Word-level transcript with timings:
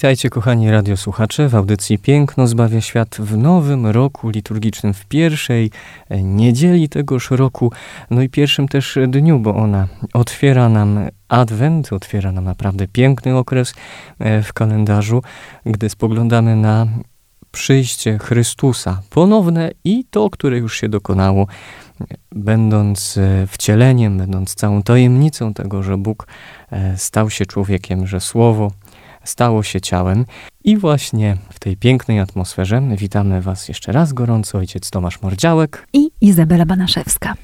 Witajcie 0.00 0.30
kochani 0.30 0.70
radiosłuchacze. 0.70 1.48
W 1.48 1.54
audycji 1.54 1.98
Piękno 1.98 2.46
zbawia 2.46 2.80
świat 2.80 3.16
w 3.18 3.36
nowym 3.36 3.86
roku 3.86 4.28
liturgicznym, 4.28 4.94
w 4.94 5.06
pierwszej 5.06 5.70
e, 6.08 6.22
niedzieli 6.22 6.88
tegoż 6.88 7.30
roku, 7.30 7.72
no 8.10 8.22
i 8.22 8.28
pierwszym 8.28 8.68
też 8.68 8.98
dniu, 9.08 9.38
bo 9.38 9.54
ona 9.54 9.88
otwiera 10.12 10.68
nam 10.68 10.98
Adwent, 11.28 11.92
otwiera 11.92 12.32
nam 12.32 12.44
naprawdę 12.44 12.88
piękny 12.88 13.36
okres 13.36 13.74
e, 14.18 14.42
w 14.42 14.52
kalendarzu, 14.52 15.22
gdy 15.66 15.88
spoglądamy 15.88 16.56
na 16.56 16.86
przyjście 17.52 18.18
Chrystusa. 18.18 19.02
Ponowne 19.10 19.70
i 19.84 20.04
to, 20.10 20.30
które 20.30 20.58
już 20.58 20.76
się 20.76 20.88
dokonało, 20.88 21.46
będąc 22.32 23.18
e, 23.18 23.46
wcieleniem, 23.46 24.18
będąc 24.18 24.54
całą 24.54 24.82
tajemnicą 24.82 25.54
tego, 25.54 25.82
że 25.82 25.96
Bóg 25.96 26.26
stał 26.96 27.30
się 27.30 27.46
człowiekiem, 27.46 28.06
że 28.06 28.20
Słowo 28.20 28.70
stało 29.24 29.62
się 29.62 29.80
ciałem. 29.80 30.24
I 30.64 30.76
właśnie 30.76 31.36
w 31.52 31.58
tej 31.58 31.76
pięknej 31.76 32.20
atmosferze 32.20 32.82
witamy 32.96 33.42
Was 33.42 33.68
jeszcze 33.68 33.92
raz 33.92 34.12
gorąco, 34.12 34.58
ojciec 34.58 34.90
Tomasz 34.90 35.22
Mordziałek 35.22 35.86
i 35.92 36.10
Izabela 36.20 36.66
Banaszewska. 36.66 37.34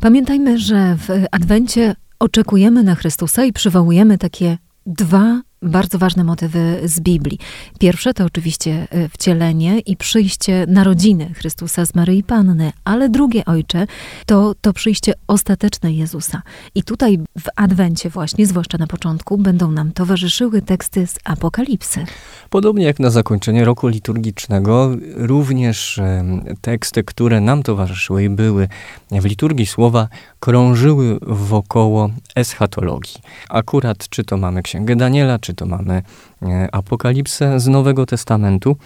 Pamiętajmy, 0.00 0.58
że 0.58 0.96
w 0.96 1.08
Adwencie 1.32 1.94
oczekujemy 2.18 2.82
na 2.82 2.94
Chrystusa 2.94 3.44
i 3.44 3.52
przywołujemy 3.52 4.18
takie 4.18 4.58
dwa 4.86 5.42
bardzo 5.62 5.98
ważne 5.98 6.24
motywy 6.24 6.80
z 6.84 7.00
Biblii. 7.00 7.38
Pierwsze 7.78 8.14
to 8.14 8.24
oczywiście 8.24 8.86
e, 8.90 9.08
wcielenie 9.08 9.78
i 9.78 9.96
przyjście 9.96 10.66
narodziny 10.68 11.34
Chrystusa 11.34 11.86
z 11.86 11.94
Maryi 11.94 12.22
Panny, 12.22 12.72
ale 12.84 13.08
drugie, 13.08 13.44
ojcze, 13.44 13.86
to 14.26 14.54
to 14.60 14.72
przyjście 14.72 15.12
ostateczne 15.26 15.92
Jezusa. 15.92 16.42
I 16.74 16.82
tutaj 16.82 17.18
w 17.18 17.48
Adwencie 17.56 18.10
właśnie, 18.10 18.46
zwłaszcza 18.46 18.78
na 18.78 18.86
początku, 18.86 19.38
będą 19.38 19.70
nam 19.70 19.92
towarzyszyły 19.92 20.62
teksty 20.62 21.06
z 21.06 21.18
Apokalipsy. 21.24 22.04
Podobnie 22.50 22.84
jak 22.84 23.00
na 23.00 23.10
zakończenie 23.10 23.64
roku 23.64 23.88
liturgicznego, 23.88 24.90
również 25.14 26.00
teksty, 26.60 27.04
które 27.04 27.40
nam 27.40 27.62
towarzyszyły 27.62 28.24
i 28.24 28.28
były 28.30 28.68
w 29.10 29.24
liturgii 29.24 29.66
słowa, 29.66 30.08
krążyły 30.40 31.18
wokoło 31.22 32.10
eschatologii. 32.36 33.20
Akurat 33.48 34.08
czy 34.08 34.24
to 34.24 34.36
mamy 34.36 34.62
Księgę 34.62 34.96
Daniela, 34.96 35.38
czy 35.48 35.54
to 35.54 35.66
mamy 35.66 36.02
e, 36.42 36.68
Apokalipsę 36.72 37.60
z 37.60 37.68
Nowego 37.68 38.06
Testamentu, 38.06 38.76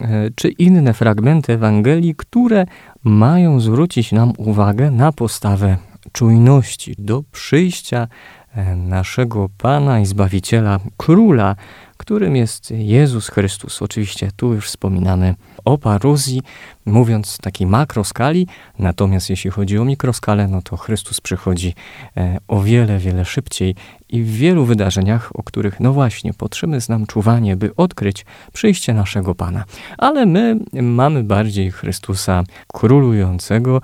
e, 0.00 0.30
czy 0.34 0.48
inne 0.48 0.94
fragmenty 0.94 1.52
Ewangelii, 1.52 2.14
które 2.14 2.66
mają 3.04 3.60
zwrócić 3.60 4.12
nam 4.12 4.32
uwagę 4.36 4.90
na 4.90 5.12
postawę 5.12 5.76
czujności 6.12 6.94
do 6.98 7.22
przyjścia 7.32 8.08
e, 8.54 8.76
naszego 8.76 9.48
Pana 9.58 10.00
i 10.00 10.06
Zbawiciela, 10.06 10.80
Króla, 10.96 11.56
którym 11.96 12.36
jest 12.36 12.70
Jezus 12.70 13.28
Chrystus. 13.28 13.82
Oczywiście 13.82 14.30
tu 14.36 14.54
już 14.54 14.66
wspominamy 14.66 15.34
o 15.66 15.78
paruzji, 15.78 16.42
mówiąc 16.86 17.36
w 17.36 17.38
takiej 17.38 17.66
makroskali, 17.66 18.46
natomiast 18.78 19.30
jeśli 19.30 19.50
chodzi 19.50 19.78
o 19.78 19.84
mikroskalę, 19.84 20.48
no 20.48 20.62
to 20.62 20.76
Chrystus 20.76 21.20
przychodzi 21.20 21.74
e, 22.16 22.38
o 22.48 22.60
wiele, 22.60 22.98
wiele 22.98 23.24
szybciej 23.24 23.74
i 24.08 24.22
w 24.22 24.30
wielu 24.30 24.64
wydarzeniach, 24.64 25.30
o 25.34 25.42
których, 25.42 25.80
no 25.80 25.92
właśnie, 25.92 26.34
potrzebne 26.34 26.76
jest 26.76 26.88
nam 26.88 27.06
czuwanie, 27.06 27.56
by 27.56 27.76
odkryć 27.76 28.26
przyjście 28.52 28.94
naszego 28.94 29.34
Pana. 29.34 29.64
Ale 29.98 30.26
my 30.26 30.56
mamy 30.72 31.24
bardziej 31.24 31.70
Chrystusa 31.70 32.44
królującego, 32.72 33.82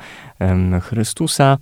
Chrystusa, 0.82 1.58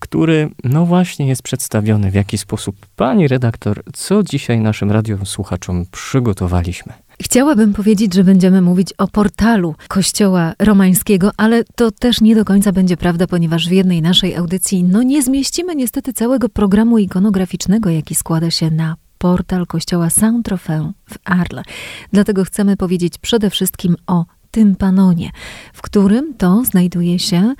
który, 0.00 0.48
no 0.64 0.86
właśnie, 0.86 1.26
jest 1.26 1.42
przedstawiony 1.42 2.10
w 2.10 2.14
jaki 2.14 2.38
sposób. 2.38 2.76
Pani 2.96 3.28
redaktor, 3.28 3.82
co 3.92 4.22
dzisiaj 4.22 4.60
naszym 4.60 4.90
radiosłuchaczom 4.90 5.86
przygotowaliśmy? 5.92 6.92
Chciałabym 7.22 7.72
powiedzieć, 7.72 8.14
że 8.14 8.24
będziemy 8.24 8.62
mówić 8.62 8.92
o 8.98 9.08
portalu 9.08 9.74
Kościoła 9.88 10.52
Romańskiego, 10.58 11.30
ale 11.36 11.64
to 11.64 11.90
też 11.90 12.20
nie 12.20 12.34
do 12.34 12.44
końca 12.44 12.72
będzie 12.72 12.96
prawda, 12.96 13.26
ponieważ 13.26 13.68
w 13.68 13.72
jednej 13.72 14.02
naszej 14.02 14.36
audycji 14.36 14.84
no 14.84 15.02
nie 15.02 15.22
zmieścimy 15.22 15.74
niestety 15.74 16.12
całego 16.12 16.48
programu 16.48 16.98
ikonograficznego, 16.98 17.90
jaki 17.90 18.14
składa 18.14 18.50
się 18.50 18.70
na 18.70 18.96
portal 19.18 19.66
Kościoła 19.66 20.10
Saint-Tropez 20.10 20.92
w 21.10 21.18
Arles. 21.24 21.64
Dlatego 22.12 22.44
chcemy 22.44 22.76
powiedzieć 22.76 23.18
przede 23.18 23.50
wszystkim 23.50 23.96
o 24.06 24.24
tympanonie, 24.50 25.30
w 25.72 25.82
którym 25.82 26.34
to 26.34 26.64
znajduje 26.64 27.18
się 27.18 27.54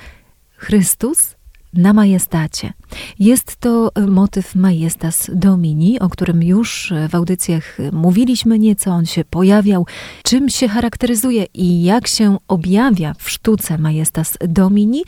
Chrystus 0.57 1.35
na 1.75 1.93
majestacie. 1.93 2.73
Jest 3.19 3.57
to 3.57 3.93
e, 3.95 4.07
motyw 4.07 4.55
Majestas 4.55 5.31
Domini, 5.35 6.01
o 6.01 6.09
którym 6.09 6.43
już 6.43 6.93
e, 6.93 7.09
w 7.09 7.15
audycjach 7.15 7.79
mówiliśmy 7.93 8.59
nieco, 8.59 8.91
on 8.91 9.07
się 9.07 9.25
pojawiał, 9.25 9.87
czym 10.23 10.49
się 10.49 10.69
charakteryzuje 10.69 11.47
i 11.55 11.83
jak 11.83 12.07
się 12.07 12.37
objawia 12.49 13.15
w 13.19 13.31
sztuce 13.31 13.79
Majestas 13.79 14.39
Domini. 14.49 15.03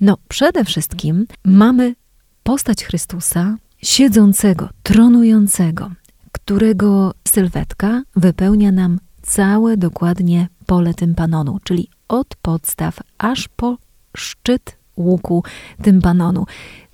No, 0.00 0.18
przede 0.28 0.64
wszystkim 0.64 1.26
mamy 1.44 1.94
postać 2.42 2.84
Chrystusa 2.84 3.56
siedzącego, 3.82 4.68
tronującego, 4.82 5.90
którego 6.32 7.14
sylwetka 7.28 8.02
wypełnia 8.16 8.72
nam 8.72 9.00
całe 9.22 9.76
dokładnie 9.76 10.48
pole 10.66 10.94
tympanonu, 10.94 11.58
czyli 11.64 11.88
od 12.08 12.36
podstaw 12.42 12.98
aż 13.18 13.48
po 13.48 13.76
szczyt 14.16 14.81
łuku 14.96 15.44
tympanonu. 15.82 16.46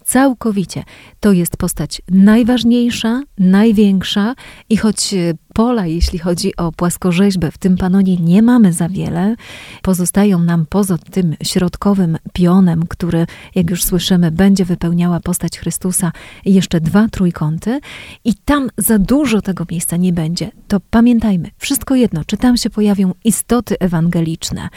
Całkowicie. 0.04 0.84
To 1.20 1.32
jest 1.32 1.56
postać 1.56 2.02
najważniejsza, 2.10 3.22
największa 3.38 4.34
i 4.68 4.76
choć 4.76 5.14
pola, 5.58 5.86
jeśli 5.86 6.18
chodzi 6.18 6.56
o 6.56 6.72
płaskorzeźbę, 6.72 7.50
w 7.50 7.58
tym 7.58 7.76
panonie 7.76 8.16
nie 8.16 8.42
mamy 8.42 8.72
za 8.72 8.88
wiele. 8.88 9.34
Pozostają 9.82 10.38
nam 10.38 10.66
poza 10.66 10.98
tym 10.98 11.36
środkowym 11.42 12.18
pionem, 12.32 12.86
który, 12.88 13.26
jak 13.54 13.70
już 13.70 13.84
słyszymy, 13.84 14.30
będzie 14.30 14.64
wypełniała 14.64 15.20
postać 15.20 15.58
Chrystusa, 15.58 16.12
jeszcze 16.44 16.80
dwa 16.80 17.08
trójkąty 17.08 17.80
i 18.24 18.34
tam 18.34 18.68
za 18.76 18.98
dużo 18.98 19.42
tego 19.42 19.64
miejsca 19.70 19.96
nie 19.96 20.12
będzie. 20.12 20.50
To 20.68 20.80
pamiętajmy, 20.90 21.50
wszystko 21.58 21.94
jedno, 21.94 22.24
czy 22.24 22.36
tam 22.36 22.56
się 22.56 22.70
pojawią 22.70 23.12
istoty 23.24 23.78
ewangeliczne, 23.78 24.68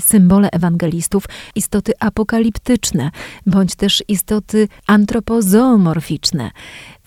symbole 0.00 0.48
ewangelistów, 0.50 1.24
istoty 1.54 1.92
apokaliptyczne, 2.00 3.10
bądź 3.46 3.74
też 3.74 4.04
istoty 4.08 4.68
antropozoomorficzne. 4.86 6.50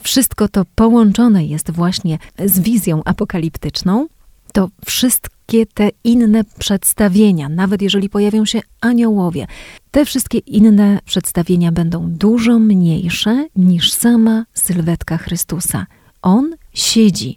Wszystko 0.04 0.48
to 0.48 0.66
połączone 0.76 1.46
jest 1.46 1.72
właśnie 1.72 2.18
z 2.46 2.60
wizją 2.60 3.02
apokaliptyczną, 3.06 4.08
to 4.54 4.70
wszystkie 4.86 5.66
te 5.66 5.90
inne 6.04 6.44
przedstawienia, 6.60 7.50
nawet 7.50 7.82
jeżeli 7.82 8.10
pojawią 8.10 8.46
się 8.46 8.60
aniołowie, 8.82 9.48
te 9.92 10.06
wszystkie 10.06 10.38
inne 10.38 11.00
przedstawienia 11.06 11.72
będą 11.72 12.12
dużo 12.12 12.60
mniejsze 12.60 13.48
niż 13.56 13.94
sama 13.94 14.46
sylwetka 14.54 15.18
Chrystusa. 15.18 15.86
On 16.22 16.56
siedzi 16.74 17.36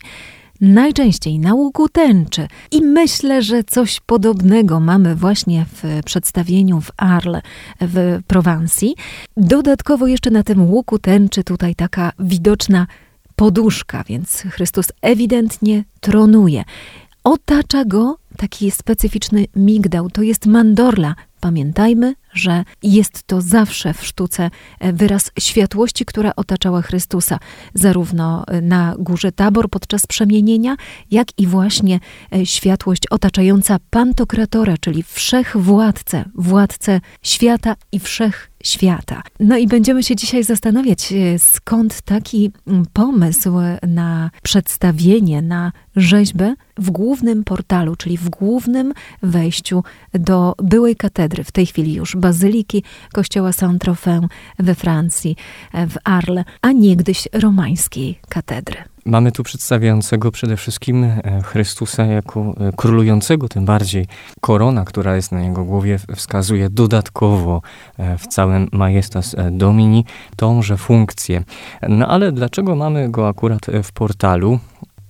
najczęściej 0.60 1.38
na 1.38 1.54
łuku 1.54 1.88
tęczy. 1.88 2.48
I 2.70 2.82
myślę, 2.82 3.42
że 3.42 3.64
coś 3.64 4.00
podobnego 4.00 4.80
mamy 4.80 5.16
właśnie 5.16 5.66
w 5.72 6.00
przedstawieniu 6.04 6.80
w 6.80 6.90
Arles 6.96 7.42
w 7.80 8.20
Prowansji. 8.26 8.96
Dodatkowo 9.36 10.06
jeszcze 10.06 10.30
na 10.30 10.42
tym 10.42 10.70
łuku 10.70 10.98
tęczy 10.98 11.44
tutaj 11.44 11.74
taka 11.74 12.12
widoczna 12.18 12.86
poduszka, 13.36 14.04
więc 14.08 14.42
Chrystus 14.50 14.86
ewidentnie 15.02 15.84
tronuje. 16.00 16.64
Otacza 17.24 17.84
go 17.84 18.16
taki 18.36 18.70
specyficzny 18.70 19.46
migdał, 19.56 20.10
to 20.10 20.22
jest 20.22 20.46
mandorla. 20.46 21.14
Pamiętajmy, 21.40 22.14
że 22.32 22.64
jest 22.82 23.22
to 23.22 23.40
zawsze 23.40 23.94
w 23.94 24.06
sztuce 24.06 24.50
e, 24.80 24.92
wyraz 24.92 25.30
światłości, 25.38 26.04
która 26.04 26.32
otaczała 26.36 26.82
Chrystusa, 26.82 27.38
zarówno 27.74 28.44
e, 28.46 28.60
na 28.60 28.94
górze 28.98 29.32
Tabor 29.32 29.70
podczas 29.70 30.06
przemienienia, 30.06 30.76
jak 31.10 31.38
i 31.38 31.46
właśnie 31.46 32.00
e, 32.34 32.46
światłość 32.46 33.06
otaczająca 33.06 33.78
Pantokratora, 33.90 34.74
czyli 34.80 35.02
wszechwładcę, 35.02 36.24
władcę 36.34 37.00
świata 37.22 37.76
i 37.92 38.00
wszech 38.00 38.50
świata. 38.64 39.22
No 39.40 39.56
i 39.56 39.66
będziemy 39.66 40.02
się 40.02 40.16
dzisiaj 40.16 40.44
zastanawiać, 40.44 41.14
skąd 41.38 42.02
taki 42.02 42.50
mm, 42.66 42.86
pomysł 42.92 43.52
na 43.82 44.30
przedstawienie, 44.42 45.42
na 45.42 45.72
rzeźbę 45.96 46.54
w 46.78 46.90
głównym 46.90 47.44
portalu, 47.44 47.96
czyli 47.96 48.18
w 48.18 48.28
głównym 48.28 48.92
wejściu 49.22 49.82
do 50.12 50.54
byłej 50.58 50.96
katedry, 50.96 51.44
w 51.44 51.52
tej 51.52 51.66
chwili 51.66 51.94
już 51.94 52.16
bazyliki 52.20 52.82
kościoła 53.12 53.52
Saint-Tropez 53.52 54.20
we 54.58 54.74
Francji, 54.74 55.36
e, 55.72 55.86
w 55.86 55.96
Arles, 56.04 56.44
a 56.62 56.72
niegdyś 56.72 57.28
romańskiej 57.32 58.18
katedry. 58.28 58.76
Mamy 59.04 59.32
tu 59.32 59.42
przedstawiającego 59.42 60.30
przede 60.30 60.56
wszystkim 60.56 61.04
e, 61.04 61.42
Chrystusa 61.44 62.04
jako 62.04 62.40
e, 62.40 62.72
królującego, 62.76 63.48
tym 63.48 63.64
bardziej 63.64 64.06
korona, 64.40 64.84
która 64.84 65.16
jest 65.16 65.32
na 65.32 65.42
jego 65.42 65.64
głowie, 65.64 65.98
wskazuje 66.16 66.70
dodatkowo 66.70 67.62
w 68.18 68.26
całym 68.26 68.68
Majestas 68.72 69.36
Domini 69.50 70.04
tąże 70.36 70.76
funkcję. 70.76 71.42
No 71.88 72.06
ale 72.06 72.32
dlaczego 72.32 72.76
mamy 72.76 73.08
go 73.08 73.28
akurat 73.28 73.66
w 73.82 73.92
portalu? 73.92 74.58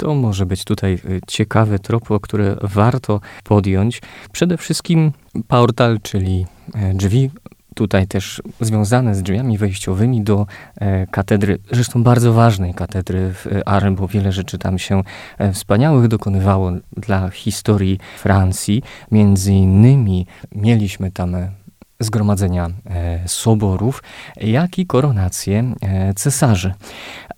To 0.00 0.14
może 0.14 0.46
być 0.46 0.64
tutaj 0.64 0.98
ciekawy 1.26 1.78
trop, 1.78 2.08
który 2.22 2.56
warto 2.62 3.20
podjąć. 3.44 4.02
Przede 4.32 4.56
wszystkim 4.56 5.12
portal, 5.48 5.98
czyli 6.02 6.46
drzwi 6.94 7.30
tutaj 7.74 8.06
też 8.06 8.42
związane 8.60 9.14
z 9.14 9.22
drzwiami 9.22 9.58
wejściowymi 9.58 10.22
do 10.22 10.46
e, 10.76 11.06
katedry, 11.06 11.58
zresztą 11.72 12.02
bardzo 12.02 12.32
ważnej 12.32 12.74
katedry 12.74 13.32
w 13.34 13.46
Arles, 13.66 13.98
bo 13.98 14.08
wiele 14.08 14.32
rzeczy 14.32 14.58
tam 14.58 14.78
się 14.78 15.02
e, 15.38 15.52
wspaniałych 15.52 16.08
dokonywało 16.08 16.72
dla 16.96 17.30
historii 17.30 17.98
Francji. 18.18 18.82
Między 19.10 19.52
innymi 19.52 20.26
mieliśmy 20.52 21.10
tam 21.10 21.34
e, 21.34 21.50
zgromadzenia 22.00 22.70
e, 22.86 23.28
soborów, 23.28 24.02
jak 24.36 24.78
i 24.78 24.86
koronację 24.86 25.74
e, 25.82 26.14
cesarzy. 26.14 26.74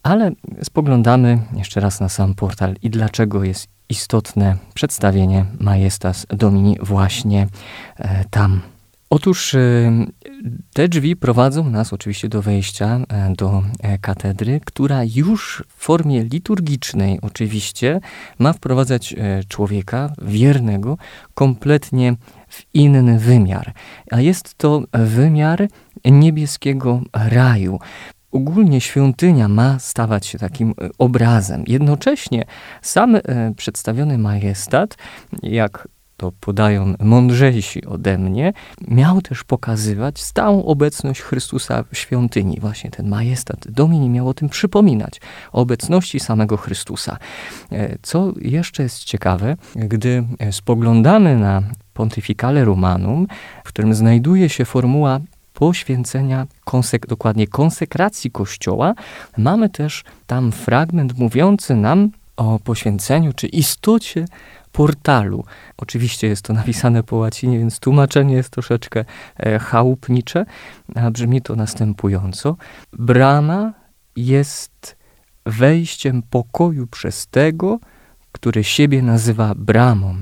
Ale 0.03 0.31
spoglądamy 0.63 1.39
jeszcze 1.57 1.81
raz 1.81 2.01
na 2.01 2.09
sam 2.09 2.35
portal 2.35 2.75
i 2.83 2.91
dlaczego 2.91 3.45
jest 3.45 3.69
istotne 3.89 4.57
przedstawienie 4.75 5.45
Majestas 5.61 6.27
Domini 6.29 6.77
właśnie 6.81 7.47
e, 7.97 8.25
tam. 8.31 8.61
Otóż 9.11 9.57
te 10.73 10.89
drzwi 10.89 11.17
prowadzą 11.17 11.71
nas 11.71 11.93
oczywiście 11.93 12.29
do 12.29 12.43
wejścia 12.43 13.01
do 13.37 13.63
katedry, 14.01 14.61
która 14.65 15.01
już 15.15 15.65
w 15.69 15.85
formie 15.85 16.25
liturgicznej 16.25 17.19
oczywiście 17.23 18.01
ma 18.39 18.53
wprowadzać 18.53 19.15
człowieka 19.49 20.13
wiernego 20.23 20.99
kompletnie 21.35 22.15
w 22.53 22.75
inny 22.75 23.19
wymiar. 23.19 23.73
A 24.11 24.21
jest 24.21 24.55
to 24.55 24.83
wymiar 24.93 25.69
niebieskiego 26.05 27.01
raju. 27.13 27.79
Ogólnie 28.33 28.81
świątynia 28.81 29.49
ma 29.49 29.79
stawać 29.79 30.27
się 30.27 30.39
takim 30.39 30.75
obrazem. 30.99 31.65
Jednocześnie 31.67 32.45
sam 32.83 33.17
przedstawiony 33.57 34.19
majestat, 34.19 34.97
jak 35.43 35.89
to 36.23 36.33
podają 36.41 36.95
mądrzejsi 37.01 37.87
ode 37.87 38.19
mnie, 38.19 38.53
miał 38.89 39.21
też 39.23 39.45
pokazywać 39.45 40.21
stałą 40.21 40.65
obecność 40.65 41.21
Chrystusa 41.21 41.85
w 41.93 41.99
świątyni. 41.99 42.61
Właśnie 42.61 42.91
ten 42.91 43.09
majestat 43.09 43.59
Domini 43.69 44.11
miał 44.11 44.29
o 44.29 44.35
tym 44.35 44.49
przypominać, 44.49 45.21
o 45.53 45.61
obecności 45.61 46.21
samego 46.21 46.57
Chrystusa. 46.57 47.19
E, 47.73 47.97
co 48.03 48.33
jeszcze 48.41 48.83
jest 48.83 49.05
ciekawe, 49.05 49.57
gdy 49.77 50.25
spoglądamy 50.51 51.37
na 51.37 51.63
Pontificale 51.95 52.65
Romanum, 52.65 53.27
w 53.65 53.69
którym 53.69 53.95
znajduje 53.95 54.49
się 54.49 54.65
formuła 54.65 55.21
poświęcenia, 55.55 56.47
konsek 56.65 57.07
dokładnie 57.07 57.47
konsekracji 57.47 58.31
Kościoła, 58.31 58.95
mamy 59.39 59.69
też 59.69 60.05
tam 60.27 60.53
fragment 60.53 61.19
mówiący 61.19 61.77
nam 61.77 62.11
o 62.37 62.59
poświęceniu 62.59 63.33
czy 63.33 63.47
istocie 63.47 64.25
portalu. 64.73 65.45
Oczywiście 65.77 66.27
jest 66.27 66.43
to 66.43 66.53
napisane 66.53 67.03
po 67.03 67.17
łacinie, 67.17 67.59
więc 67.59 67.79
tłumaczenie 67.79 68.35
jest 68.35 68.51
troszeczkę 68.51 69.05
e, 69.37 69.59
chałupnicze, 69.59 70.45
a 70.95 71.11
brzmi 71.11 71.43
to 71.43 71.57
następująco. 71.57 72.57
Brama 72.93 73.73
jest 74.17 74.97
wejściem 75.47 76.23
pokoju 76.23 76.87
przez 76.87 77.27
tego, 77.27 77.79
który 78.33 78.65
siebie 78.65 79.03
nazywa 79.03 79.55
bramą. 79.55 80.15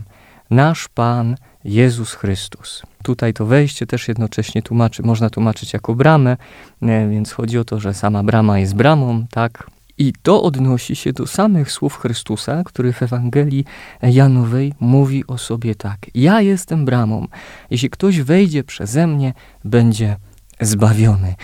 Nasz 0.50 0.88
Pan 0.88 1.36
Jezus 1.64 2.14
Chrystus. 2.14 2.82
Tutaj 3.02 3.32
to 3.32 3.46
wejście 3.46 3.86
też 3.86 4.08
jednocześnie 4.08 4.62
tłumaczy, 4.62 5.02
można 5.02 5.30
tłumaczyć 5.30 5.72
jako 5.72 5.94
bramę, 5.94 6.36
więc 6.82 7.32
chodzi 7.32 7.58
o 7.58 7.64
to, 7.64 7.80
że 7.80 7.94
sama 7.94 8.22
brama 8.22 8.58
jest 8.58 8.74
bramą, 8.74 9.26
tak? 9.30 9.70
I 9.98 10.12
to 10.22 10.42
odnosi 10.42 10.96
się 10.96 11.12
do 11.12 11.26
samych 11.26 11.72
słów 11.72 11.96
Chrystusa, 11.96 12.62
który 12.64 12.92
w 12.92 13.02
Ewangelii 13.02 13.64
Janowej 14.02 14.72
mówi 14.80 15.26
o 15.26 15.38
sobie 15.38 15.74
tak: 15.74 15.98
Ja 16.14 16.40
jestem 16.40 16.84
bramą. 16.84 17.26
Jeśli 17.70 17.90
ktoś 17.90 18.20
wejdzie 18.20 18.64
przeze 18.64 19.06
mnie, 19.06 19.34
będzie 19.64 20.16
zbawiony. 20.60 21.34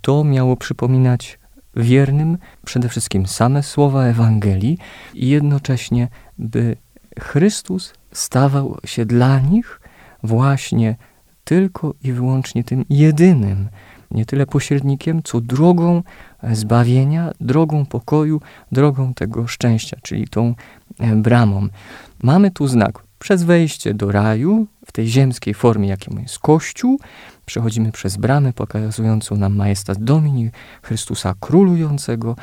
To 0.00 0.24
miało 0.24 0.56
przypominać 0.56 1.38
wiernym 1.76 2.38
przede 2.64 2.88
wszystkim 2.88 3.26
same 3.26 3.62
słowa 3.62 4.04
Ewangelii 4.04 4.78
i 5.14 5.28
jednocześnie, 5.28 6.08
by 6.38 6.76
Chrystus 7.20 7.92
stawał 8.12 8.78
się 8.84 9.06
dla 9.06 9.40
nich 9.40 9.80
właśnie 10.22 10.96
tylko 11.44 11.94
i 12.02 12.12
wyłącznie 12.12 12.64
tym 12.64 12.84
jedynym 12.90 13.68
nie 14.10 14.26
tyle 14.26 14.46
pośrednikiem, 14.46 15.22
co 15.22 15.40
drogą 15.40 16.02
zbawienia, 16.52 17.32
drogą 17.40 17.86
pokoju, 17.86 18.40
drogą 18.72 19.14
tego 19.14 19.46
szczęścia, 19.46 19.96
czyli 20.02 20.28
tą 20.28 20.54
e, 20.98 21.16
bramą. 21.16 21.68
Mamy 22.22 22.50
tu 22.50 22.66
znak 22.66 23.02
przez 23.18 23.42
wejście 23.42 23.94
do 23.94 24.12
raju, 24.12 24.66
w 24.86 24.92
tej 24.92 25.06
ziemskiej 25.08 25.54
formie, 25.54 25.88
jakim 25.88 26.20
jest 26.20 26.38
Kościół, 26.38 27.00
przechodzimy 27.46 27.92
przez 27.92 28.16
bramę 28.16 28.52
pokazującą 28.52 29.36
nam 29.36 29.56
majestat 29.56 30.04
Domini, 30.04 30.50
Chrystusa 30.82 31.34
Królującego, 31.40 32.36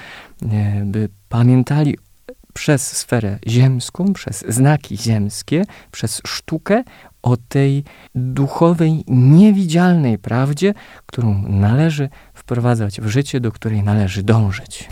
e, 0.44 0.84
by 0.86 1.10
pamiętali 1.30 1.98
przez 2.56 2.98
sferę 2.98 3.40
ziemską, 3.48 4.14
przez 4.14 4.46
znaki 4.50 4.98
ziemskie, 4.98 5.64
przez 5.92 6.22
sztukę 6.28 6.84
o 7.22 7.38
tej 7.38 7.84
duchowej, 8.16 9.04
niewidzialnej 9.08 10.18
prawdzie, 10.18 10.74
którą 11.06 11.42
należy 11.48 12.10
wprowadzać 12.34 13.02
w 13.02 13.08
życie, 13.08 13.40
do 13.40 13.52
której 13.52 13.84
należy 13.84 14.24
dążyć. 14.24 14.90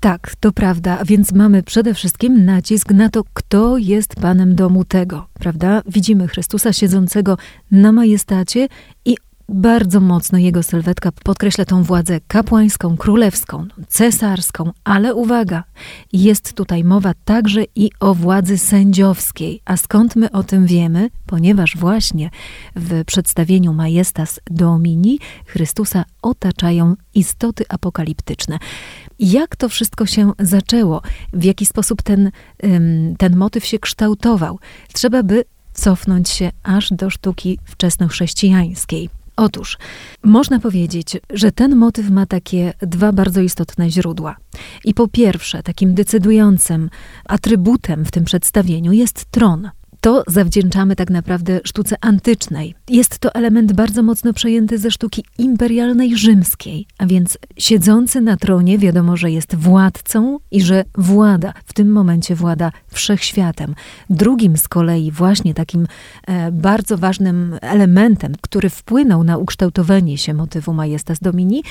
Tak, 0.00 0.32
to 0.40 0.52
prawda, 0.52 0.98
więc 1.06 1.32
mamy 1.32 1.62
przede 1.62 1.94
wszystkim 1.94 2.44
nacisk 2.44 2.90
na 2.90 3.08
to, 3.08 3.22
kto 3.34 3.78
jest 3.78 4.14
panem 4.14 4.54
domu 4.54 4.84
tego, 4.84 5.28
prawda? 5.34 5.82
Widzimy 5.86 6.28
Chrystusa 6.28 6.72
siedzącego 6.72 7.38
na 7.70 7.92
majestacie 7.92 8.68
i 9.04 9.16
bardzo 9.48 10.00
mocno 10.00 10.38
jego 10.38 10.62
sylwetka 10.62 11.12
podkreśla 11.12 11.64
tą 11.64 11.82
władzę 11.82 12.20
kapłańską, 12.28 12.96
królewską, 12.96 13.66
cesarską, 13.88 14.72
ale 14.84 15.14
uwaga, 15.14 15.64
jest 16.12 16.52
tutaj 16.52 16.84
mowa 16.84 17.12
także 17.24 17.64
i 17.74 17.90
o 18.00 18.14
władzy 18.14 18.58
sędziowskiej. 18.58 19.60
A 19.64 19.76
skąd 19.76 20.16
my 20.16 20.30
o 20.30 20.42
tym 20.42 20.66
wiemy? 20.66 21.10
Ponieważ 21.26 21.76
właśnie 21.76 22.30
w 22.76 23.04
przedstawieniu 23.04 23.72
Majestas 23.72 24.40
Domini 24.50 25.18
Chrystusa 25.46 26.04
otaczają 26.22 26.94
istoty 27.14 27.64
apokaliptyczne. 27.68 28.58
Jak 29.18 29.56
to 29.56 29.68
wszystko 29.68 30.06
się 30.06 30.32
zaczęło? 30.38 31.02
W 31.32 31.44
jaki 31.44 31.66
sposób 31.66 32.02
ten, 32.02 32.30
ten 33.18 33.36
motyw 33.36 33.64
się 33.64 33.78
kształtował? 33.78 34.58
Trzeba 34.92 35.22
by 35.22 35.44
cofnąć 35.74 36.28
się 36.28 36.50
aż 36.62 36.90
do 36.90 37.10
sztuki 37.10 37.58
wczesnochrześcijańskiej. 37.64 39.23
Otóż 39.36 39.78
można 40.22 40.60
powiedzieć, 40.60 41.20
że 41.30 41.52
ten 41.52 41.76
motyw 41.76 42.10
ma 42.10 42.26
takie 42.26 42.72
dwa 42.82 43.12
bardzo 43.12 43.40
istotne 43.40 43.90
źródła. 43.90 44.36
I 44.84 44.94
po 44.94 45.08
pierwsze, 45.08 45.62
takim 45.62 45.94
decydującym 45.94 46.90
atrybutem 47.24 48.04
w 48.04 48.10
tym 48.10 48.24
przedstawieniu 48.24 48.92
jest 48.92 49.24
tron. 49.24 49.70
To 50.04 50.24
zawdzięczamy 50.26 50.96
tak 50.96 51.10
naprawdę 51.10 51.60
sztuce 51.64 51.96
antycznej. 52.00 52.74
Jest 52.88 53.18
to 53.18 53.34
element 53.34 53.72
bardzo 53.72 54.02
mocno 54.02 54.32
przejęty 54.32 54.78
ze 54.78 54.90
sztuki 54.90 55.24
imperialnej 55.38 56.16
rzymskiej, 56.16 56.86
a 56.98 57.06
więc 57.06 57.38
siedzący 57.58 58.20
na 58.20 58.36
tronie 58.36 58.78
wiadomo, 58.78 59.16
że 59.16 59.30
jest 59.30 59.54
władcą 59.54 60.38
i 60.50 60.62
że 60.62 60.84
włada, 60.98 61.52
w 61.64 61.72
tym 61.72 61.92
momencie 61.92 62.34
włada 62.34 62.72
wszechświatem. 62.88 63.74
Drugim 64.10 64.56
z 64.56 64.68
kolei 64.68 65.10
właśnie 65.10 65.54
takim 65.54 65.86
e, 66.26 66.52
bardzo 66.52 66.98
ważnym 66.98 67.58
elementem, 67.60 68.32
który 68.40 68.70
wpłynął 68.70 69.24
na 69.24 69.38
ukształtowanie 69.38 70.18
się 70.18 70.34
motywu 70.34 70.74
Majestas 70.74 71.18
Domini, 71.20 71.62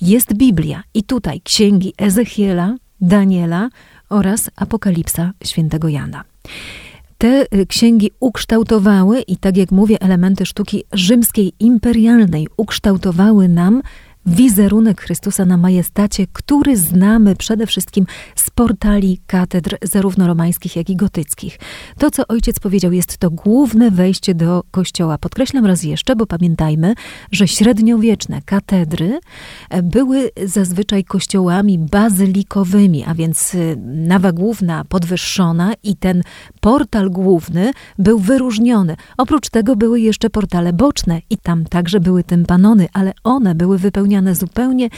jest 0.00 0.34
Biblia. 0.34 0.82
I 0.94 1.02
tutaj 1.02 1.40
księgi 1.40 1.94
Ezechiela, 1.98 2.74
Daniela 3.00 3.68
oraz 4.08 4.50
Apokalipsa 4.56 5.32
świętego 5.44 5.88
Jana. 5.88 6.24
Te 7.18 7.46
y, 7.54 7.66
księgi 7.66 8.10
ukształtowały, 8.20 9.20
i 9.20 9.36
tak 9.36 9.56
jak 9.56 9.70
mówię, 9.70 9.96
elementy 10.00 10.46
sztuki 10.46 10.84
rzymskiej 10.92 11.52
imperialnej 11.60 12.48
ukształtowały 12.56 13.48
nam 13.48 13.82
wizerunek 14.26 15.00
Chrystusa 15.00 15.44
na 15.44 15.56
majestacie, 15.56 16.26
który 16.32 16.76
znamy 16.76 17.36
przede 17.36 17.66
wszystkim 17.66 18.06
z 18.34 18.50
portali 18.50 19.20
katedr, 19.26 19.76
zarówno 19.82 20.26
romańskich, 20.26 20.76
jak 20.76 20.90
i 20.90 20.96
gotyckich. 20.96 21.58
To, 21.98 22.10
co 22.10 22.26
ojciec 22.26 22.60
powiedział, 22.60 22.92
jest 22.92 23.18
to 23.18 23.30
główne 23.30 23.90
wejście 23.90 24.34
do 24.34 24.62
kościoła. 24.70 25.18
Podkreślam 25.18 25.66
raz 25.66 25.82
jeszcze, 25.82 26.16
bo 26.16 26.26
pamiętajmy, 26.26 26.94
że 27.32 27.48
średniowieczne 27.48 28.42
katedry 28.42 29.18
e, 29.70 29.82
były 29.82 30.30
zazwyczaj 30.44 31.04
kościołami 31.04 31.78
bazylikowymi, 31.78 33.04
a 33.04 33.14
więc 33.14 33.54
e, 33.54 33.76
nawa 33.86 34.32
główna 34.32 34.84
podwyższona 34.84 35.72
i 35.82 35.96
ten 35.96 36.22
portal 36.60 37.10
główny 37.10 37.70
był 37.98 38.18
wyróżniony. 38.18 38.96
Oprócz 39.16 39.50
tego 39.50 39.76
były 39.76 40.00
jeszcze 40.00 40.30
portale 40.30 40.72
boczne 40.72 41.20
i 41.30 41.38
tam 41.38 41.64
także 41.64 42.00
były 42.00 42.24
tympanony, 42.24 42.88
ale 42.92 43.12
one 43.24 43.54
były 43.54 43.78
wypełnione 43.78 44.15
wypełniane 44.16 44.34
zupełnie 44.34 44.88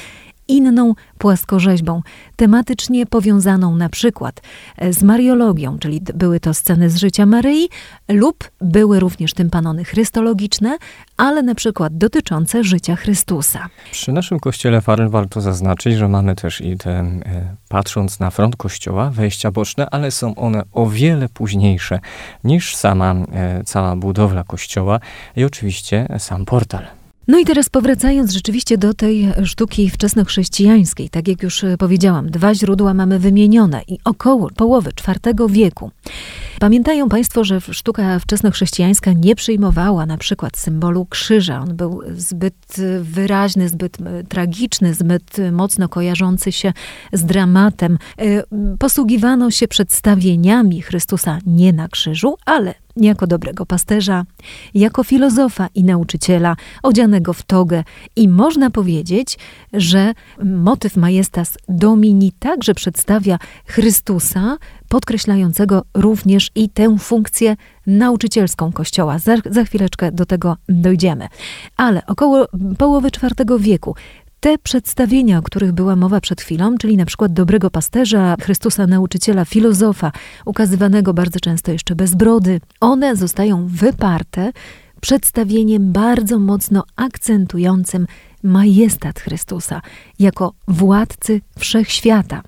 inną 0.49 0.95
płaskorzeźbą, 1.19 2.03
tematycznie 2.37 3.07
powiązaną 3.07 3.77
na 3.77 3.89
przykład 3.89 4.41
e, 4.77 4.93
z 4.93 5.03
mariologią, 5.03 5.79
czyli 5.79 6.01
były 6.15 6.41
to 6.41 6.55
sceny 6.55 6.91
z 6.91 6.97
życia 6.97 7.27
Maryi, 7.27 7.69
lub 8.09 8.51
były 8.61 9.01
również 9.01 9.35
tympanony 9.35 9.85
chrystologiczne, 9.85 10.79
ale 11.17 11.43
na 11.43 11.55
przykład 11.55 11.99
dotyczące 11.99 12.65
życia 12.65 12.97
Chrystusa. 12.97 13.69
Przy 13.91 14.13
naszym 14.13 14.41
kościele 14.41 14.81
Farel 14.81 15.09
warto 15.09 15.41
zaznaczyć, 15.41 15.97
że 15.97 16.09
mamy 16.09 16.35
też 16.35 16.61
i 16.61 16.77
te, 16.77 16.91
e, 16.91 17.55
patrząc 17.69 18.21
na 18.21 18.31
front 18.31 18.57
kościoła, 18.57 19.11
wejścia 19.11 19.51
boczne, 19.51 19.91
ale 19.91 20.11
są 20.11 20.35
one 20.35 20.63
o 20.73 20.87
wiele 20.87 21.29
późniejsze 21.29 22.01
niż 22.45 22.77
sama 22.77 23.15
e, 23.33 23.65
cała 23.65 23.97
budowla 23.97 24.45
kościoła 24.45 25.01
i 25.37 25.45
oczywiście 25.45 26.09
sam 26.19 26.45
portal. 26.45 26.98
No 27.29 27.39
i 27.39 27.45
teraz 27.45 27.69
powracając 27.69 28.33
rzeczywiście 28.33 28.79
do 28.79 28.95
tej 28.95 29.33
sztuki 29.45 29.91
wczesnochrześcijańskiej, 29.91 31.11
tak 31.11 31.29
jak 31.29 31.43
już 31.43 31.65
powiedziałam, 31.79 32.31
dwa 32.31 32.55
źródła 32.55 32.95
mamy 32.95 33.19
wymienione 33.19 33.83
i 33.89 33.99
około 34.05 34.51
połowy 34.51 34.91
IV 35.09 35.47
wieku. 35.49 35.91
Pamiętają 36.61 37.09
Państwo, 37.09 37.45
że 37.45 37.61
sztuka 37.61 38.19
wczesnochrześcijańska 38.19 39.13
nie 39.13 39.35
przyjmowała 39.35 40.07
na 40.07 40.19
przykład 40.19 40.57
symbolu 40.57 41.07
krzyża. 41.07 41.61
On 41.61 41.77
był 41.77 42.01
zbyt 42.17 42.77
wyraźny, 43.01 43.69
zbyt 43.69 43.97
tragiczny, 44.29 44.95
zbyt 44.95 45.37
mocno 45.53 45.89
kojarzący 45.89 46.53
się 46.53 46.73
z 47.13 47.25
dramatem. 47.25 47.99
E, 48.19 48.43
posługiwano 48.79 49.51
się 49.51 49.69
przedstawieniami 49.69 50.83
Chrystusa 50.83 51.39
nie 51.47 51.73
na 51.73 51.89
krzyżu, 51.89 52.37
ale 52.47 52.75
jako 53.01 53.27
dobrego 53.27 53.67
pasterza, 53.67 54.25
jako 54.75 55.05
filozofa 55.05 55.69
i 55.75 55.85
nauczyciela, 55.85 56.57
odzianego 56.83 57.33
w 57.33 57.43
togę. 57.43 57.85
I 58.17 58.29
można 58.29 58.71
powiedzieć, 58.71 59.39
że 59.73 60.13
motyw 60.45 60.97
Majestas 60.97 61.59
Domini 61.69 62.33
także 62.39 62.75
przedstawia 62.75 63.39
Chrystusa, 63.67 64.57
podkreślającego 64.89 65.83
również 65.95 66.51
i 66.55 66.69
tę 66.69 66.99
funkcję 66.99 67.57
nauczycielską 67.87 68.73
Kościoła. 68.73 69.19
Za, 69.19 69.37
za 69.51 69.65
chwileczkę 69.65 70.13
do 70.13 70.27
tego 70.27 70.57
dojdziemy. 70.69 71.29
Ale 71.77 72.07
około 72.07 72.47
połowy 72.79 73.09
IV 73.09 73.59
wieku 73.59 73.95
te 74.41 74.59
przedstawienia, 74.59 75.39
o 75.39 75.43
których 75.43 75.73
była 75.73 75.97
mowa 75.97 76.21
przed 76.21 76.41
chwilą, 76.41 76.79
czyli 76.79 76.97
na 76.97 77.07
przykład 77.07 77.33
dobrego 77.33 77.71
pasterza, 77.71 78.37
Chrystusa 78.43 78.87
nauczyciela, 78.87 79.45
filozofa, 79.45 80.13
ukazywanego 80.45 81.15
bardzo 81.15 81.41
często 81.41 81.73
jeszcze 81.73 81.95
bez 81.95 82.15
brody, 82.15 82.61
one 82.81 83.17
zostają 83.17 83.67
wyparte 83.67 84.53
przedstawieniem 85.01 85.93
bardzo 85.93 86.39
mocno 86.39 86.85
akcentującym 86.97 88.07
majestat 88.43 89.21
Chrystusa 89.21 89.83
jako 90.19 90.53
władcy 90.69 91.41
wszechświata. 91.59 92.43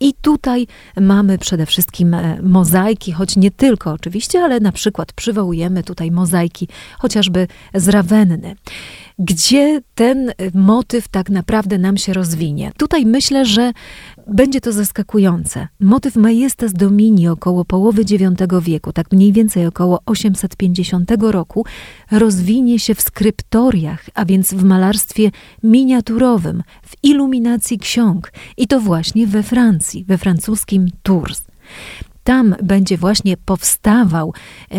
I 0.00 0.14
tutaj 0.20 0.66
mamy 1.00 1.38
przede 1.38 1.66
wszystkim 1.66 2.14
e, 2.14 2.42
mozaiki, 2.42 3.12
choć 3.12 3.36
nie 3.36 3.50
tylko 3.50 3.92
oczywiście, 3.92 4.40
ale 4.40 4.60
na 4.60 4.72
przykład 4.72 5.12
przywołujemy 5.12 5.82
tutaj 5.82 6.10
mozaiki 6.10 6.68
chociażby 6.98 7.48
z 7.74 7.88
Rawenny 7.88 8.56
gdzie 9.22 9.80
ten 9.94 10.28
y, 10.28 10.34
motyw 10.54 11.08
tak 11.08 11.30
naprawdę 11.30 11.78
nam 11.78 11.96
się 11.96 12.12
rozwinie. 12.12 12.72
Tutaj 12.76 13.06
myślę, 13.06 13.44
że 13.44 13.72
będzie 14.28 14.60
to 14.60 14.72
zaskakujące. 14.72 15.68
Motyw 15.80 16.16
Majestas 16.16 16.72
Domini 16.72 17.28
około 17.28 17.64
połowy 17.64 18.02
IX 18.02 18.42
wieku, 18.60 18.92
tak 18.92 19.12
mniej 19.12 19.32
więcej 19.32 19.66
około 19.66 20.00
850 20.06 21.10
roku, 21.20 21.66
rozwinie 22.10 22.78
się 22.78 22.94
w 22.94 23.02
skryptoriach, 23.02 24.06
a 24.14 24.24
więc 24.24 24.54
w 24.54 24.64
malarstwie 24.64 25.30
miniaturowym, 25.62 26.62
w 26.82 26.96
iluminacji 27.02 27.78
ksiąg 27.78 28.32
i 28.56 28.66
to 28.66 28.80
właśnie 28.80 29.26
we 29.26 29.42
Francji, 29.42 30.04
we 30.04 30.18
francuskim 30.18 30.88
Tours 31.02 31.42
tam 32.24 32.54
będzie 32.62 32.96
właśnie 32.96 33.36
powstawał 33.36 34.34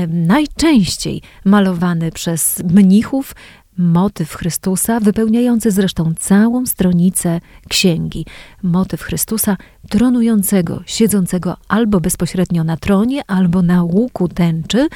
najczęściej 0.08 1.22
malowany 1.46 2.12
przez 2.12 2.64
mnichów 2.74 3.36
motyw 3.78 4.34
Chrystusa, 4.34 5.00
wypełniający 5.00 5.72
zresztą 5.72 6.14
całą 6.20 6.66
stronicę 6.66 7.40
księgi. 7.70 8.26
Motyw 8.64 9.02
Chrystusa 9.02 9.58
tronującego, 9.90 10.82
siedzącego 10.86 11.58
albo 11.68 12.00
bezpośrednio 12.00 12.64
na 12.64 12.78
tronie, 12.78 13.22
albo 13.28 13.62
na 13.62 13.84
łuku 13.84 14.28
tęczy, 14.28 14.88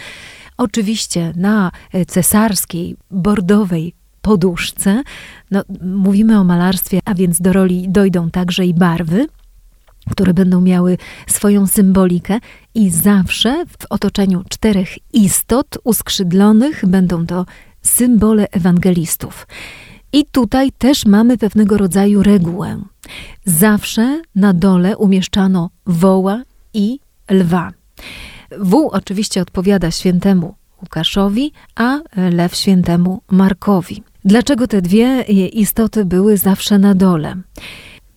oczywiście 0.57 1.33
na 1.35 1.71
cesarskiej, 2.07 2.95
bordowej 3.11 3.93
poduszce. 4.21 5.03
No, 5.51 5.63
mówimy 5.81 6.39
o 6.39 6.43
malarstwie, 6.43 6.99
a 7.05 7.13
więc 7.13 7.41
do 7.41 7.53
roli 7.53 7.89
dojdą 7.89 8.31
także 8.31 8.65
i 8.65 8.73
barwy 8.73 9.27
które 10.09 10.33
będą 10.33 10.61
miały 10.61 10.97
swoją 11.27 11.67
symbolikę 11.67 12.39
i 12.75 12.89
zawsze 12.89 13.65
w 13.65 13.85
otoczeniu 13.89 14.43
czterech 14.49 14.89
istot 15.13 15.77
uskrzydlonych 15.83 16.85
będą 16.85 17.25
to 17.25 17.45
symbole 17.87 18.47
ewangelistów. 18.51 19.47
I 20.13 20.25
tutaj 20.25 20.71
też 20.71 21.05
mamy 21.05 21.37
pewnego 21.37 21.77
rodzaju 21.77 22.23
regułę. 22.23 22.81
Zawsze 23.45 24.21
na 24.35 24.53
dole 24.53 24.97
umieszczano 24.97 25.69
woła 25.85 26.43
i 26.73 26.99
lwa. 27.31 27.71
Wół 28.59 28.89
oczywiście 28.89 29.41
odpowiada 29.41 29.91
świętemu 29.91 30.55
Łukaszowi, 30.81 31.51
a 31.75 31.99
lew 32.15 32.55
świętemu 32.55 33.21
Markowi. 33.31 34.03
Dlaczego 34.25 34.67
te 34.67 34.81
dwie 34.81 35.21
istoty 35.47 36.05
były 36.05 36.37
zawsze 36.37 36.79
na 36.79 36.95
dole? 36.95 37.35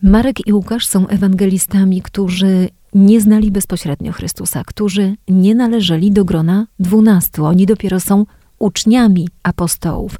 Marek 0.03 0.47
i 0.47 0.53
Łukasz 0.53 0.87
są 0.87 1.09
ewangelistami, 1.09 2.03
którzy 2.03 2.69
nie 2.95 3.21
znali 3.21 3.51
bezpośrednio 3.51 4.13
Chrystusa, 4.13 4.63
którzy 4.67 5.15
nie 5.29 5.55
należeli 5.55 6.13
do 6.13 6.25
grona 6.25 6.67
dwunastu. 6.79 7.45
Oni 7.45 7.67
dopiero 7.67 8.01
są 8.01 8.27
uczniami 8.61 9.29
apostołów. 9.43 10.17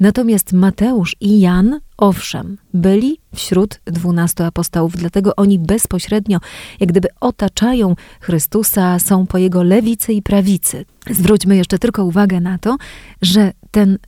Natomiast 0.00 0.52
Mateusz 0.52 1.16
i 1.20 1.40
Jan, 1.40 1.80
owszem, 1.96 2.58
byli 2.74 3.18
wśród 3.34 3.80
dwunastu 3.84 4.42
apostołów, 4.42 4.96
dlatego 4.96 5.36
oni 5.36 5.58
bezpośrednio, 5.58 6.38
jak 6.80 6.88
gdyby 6.88 7.08
otaczają 7.20 7.94
Chrystusa, 8.20 8.98
są 8.98 9.26
po 9.26 9.38
jego 9.38 9.62
lewicy 9.62 10.12
i 10.12 10.22
prawicy. 10.22 10.84
Zwróćmy 11.10 11.56
jeszcze 11.56 11.78
tylko 11.78 12.04
uwagę 12.04 12.40
na 12.40 12.58
to, 12.58 12.76
że 13.22 13.52
ten 13.70 13.98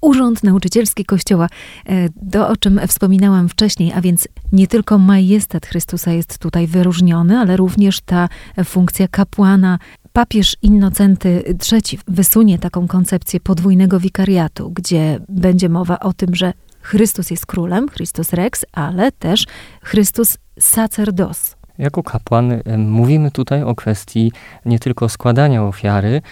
Urząd 0.00 0.44
Nauczycielski 0.44 1.04
Kościoła, 1.04 1.48
e, 1.86 2.08
to 2.32 2.48
o 2.48 2.56
czym 2.56 2.80
wspominałam 2.86 3.48
wcześniej, 3.48 3.92
a 3.92 4.00
więc 4.00 4.28
nie 4.52 4.66
tylko 4.66 4.98
majestat 4.98 5.66
Chrystusa 5.66 6.12
jest 6.12 6.38
tutaj 6.38 6.66
wyróżniony, 6.66 7.38
ale 7.38 7.56
również 7.56 8.00
ta 8.00 8.28
funkcja 8.64 9.08
kapłana 9.08 9.78
papież 10.12 10.56
Innocenty 10.62 11.42
III 11.72 11.98
wysunie 12.08 12.58
taką 12.58 12.88
koncepcję 12.88 13.40
podwójnego 13.40 14.00
wikariatu, 14.00 14.70
gdzie 14.70 15.20
będzie 15.28 15.68
mowa 15.68 15.98
o 16.00 16.12
tym, 16.12 16.34
że 16.34 16.52
Chrystus 16.80 17.30
jest 17.30 17.46
królem, 17.46 17.88
Chrystus 17.88 18.32
Rex, 18.32 18.64
ale 18.72 19.12
też 19.12 19.46
Chrystus 19.82 20.38
Sacerdos. 20.58 21.56
Jako 21.78 22.02
kapłan 22.02 22.62
mówimy 22.78 23.30
tutaj 23.30 23.62
o 23.62 23.74
kwestii 23.74 24.32
nie 24.64 24.78
tylko 24.78 25.08
składania 25.08 25.64
ofiary, 25.64 26.22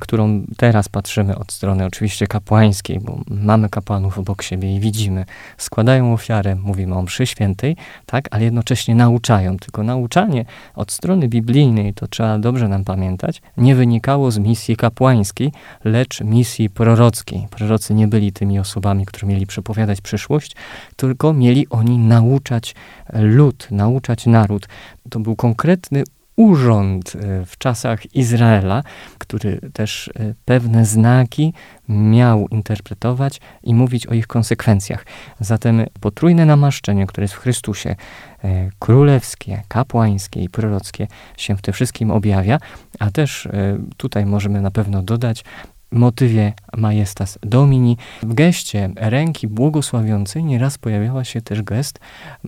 którą 0.00 0.44
teraz 0.56 0.88
patrzymy 0.88 1.38
od 1.38 1.52
strony 1.52 1.84
oczywiście 1.84 2.26
kapłańskiej, 2.26 3.00
bo 3.00 3.20
mamy 3.30 3.68
kapłanów 3.68 4.18
obok 4.18 4.42
siebie 4.42 4.76
i 4.76 4.80
widzimy, 4.80 5.24
składają 5.58 6.12
ofiarę, 6.12 6.54
mówimy 6.54 6.94
o 6.94 7.02
mszy 7.02 7.26
świętej, 7.26 7.76
tak, 8.06 8.28
ale 8.30 8.44
jednocześnie 8.44 8.94
nauczają. 8.94 9.56
Tylko 9.56 9.82
nauczanie 9.82 10.44
od 10.74 10.92
strony 10.92 11.28
biblijnej, 11.28 11.94
to 11.94 12.06
trzeba 12.06 12.38
dobrze 12.38 12.68
nam 12.68 12.84
pamiętać, 12.84 13.42
nie 13.56 13.74
wynikało 13.74 14.30
z 14.30 14.38
misji 14.38 14.76
kapłańskiej, 14.76 15.52
lecz 15.84 16.20
misji 16.20 16.70
prorockiej. 16.70 17.46
Prorocy 17.50 17.94
nie 17.94 18.08
byli 18.08 18.32
tymi 18.32 18.58
osobami, 18.58 19.06
którzy 19.06 19.26
mieli 19.26 19.46
przepowiadać 19.46 20.00
przyszłość, 20.00 20.56
tylko 20.96 21.32
mieli 21.32 21.68
oni 21.68 21.98
nauczać 21.98 22.74
lud, 23.12 23.68
nauczać 23.70 24.26
naród. 24.26 24.68
To 25.10 25.20
był 25.20 25.36
konkretny 25.36 26.04
urząd 26.42 27.12
e, 27.16 27.46
w 27.46 27.58
czasach 27.58 28.16
Izraela, 28.16 28.82
który 29.18 29.60
też 29.72 30.08
e, 30.08 30.34
pewne 30.44 30.84
znaki 30.84 31.54
miał 31.88 32.48
interpretować 32.48 33.40
i 33.62 33.74
mówić 33.74 34.06
o 34.06 34.14
ich 34.14 34.26
konsekwencjach. 34.26 35.06
Zatem 35.40 35.84
potrójne 36.00 36.46
namaszczenie, 36.46 37.06
które 37.06 37.24
jest 37.24 37.34
w 37.34 37.38
Chrystusie, 37.38 37.96
e, 38.44 38.70
królewskie, 38.78 39.62
kapłańskie 39.68 40.42
i 40.42 40.48
prorockie, 40.48 41.06
się 41.36 41.56
w 41.56 41.62
tym 41.62 41.74
wszystkim 41.74 42.10
objawia, 42.10 42.58
a 42.98 43.10
też 43.10 43.48
tutaj 43.96 44.26
możemy 44.26 44.60
na 44.60 44.70
pewno 44.70 45.02
dodać 45.02 45.44
motywie 45.92 46.52
Majestas 46.76 47.38
Domini. 47.42 47.96
W 48.22 48.34
geście 48.34 48.90
ręki 48.96 49.48
błogosławiącej 49.48 50.44
nieraz 50.44 50.78
pojawiała 50.78 51.24
się 51.24 51.42
też 51.42 51.62
gest 51.62 52.00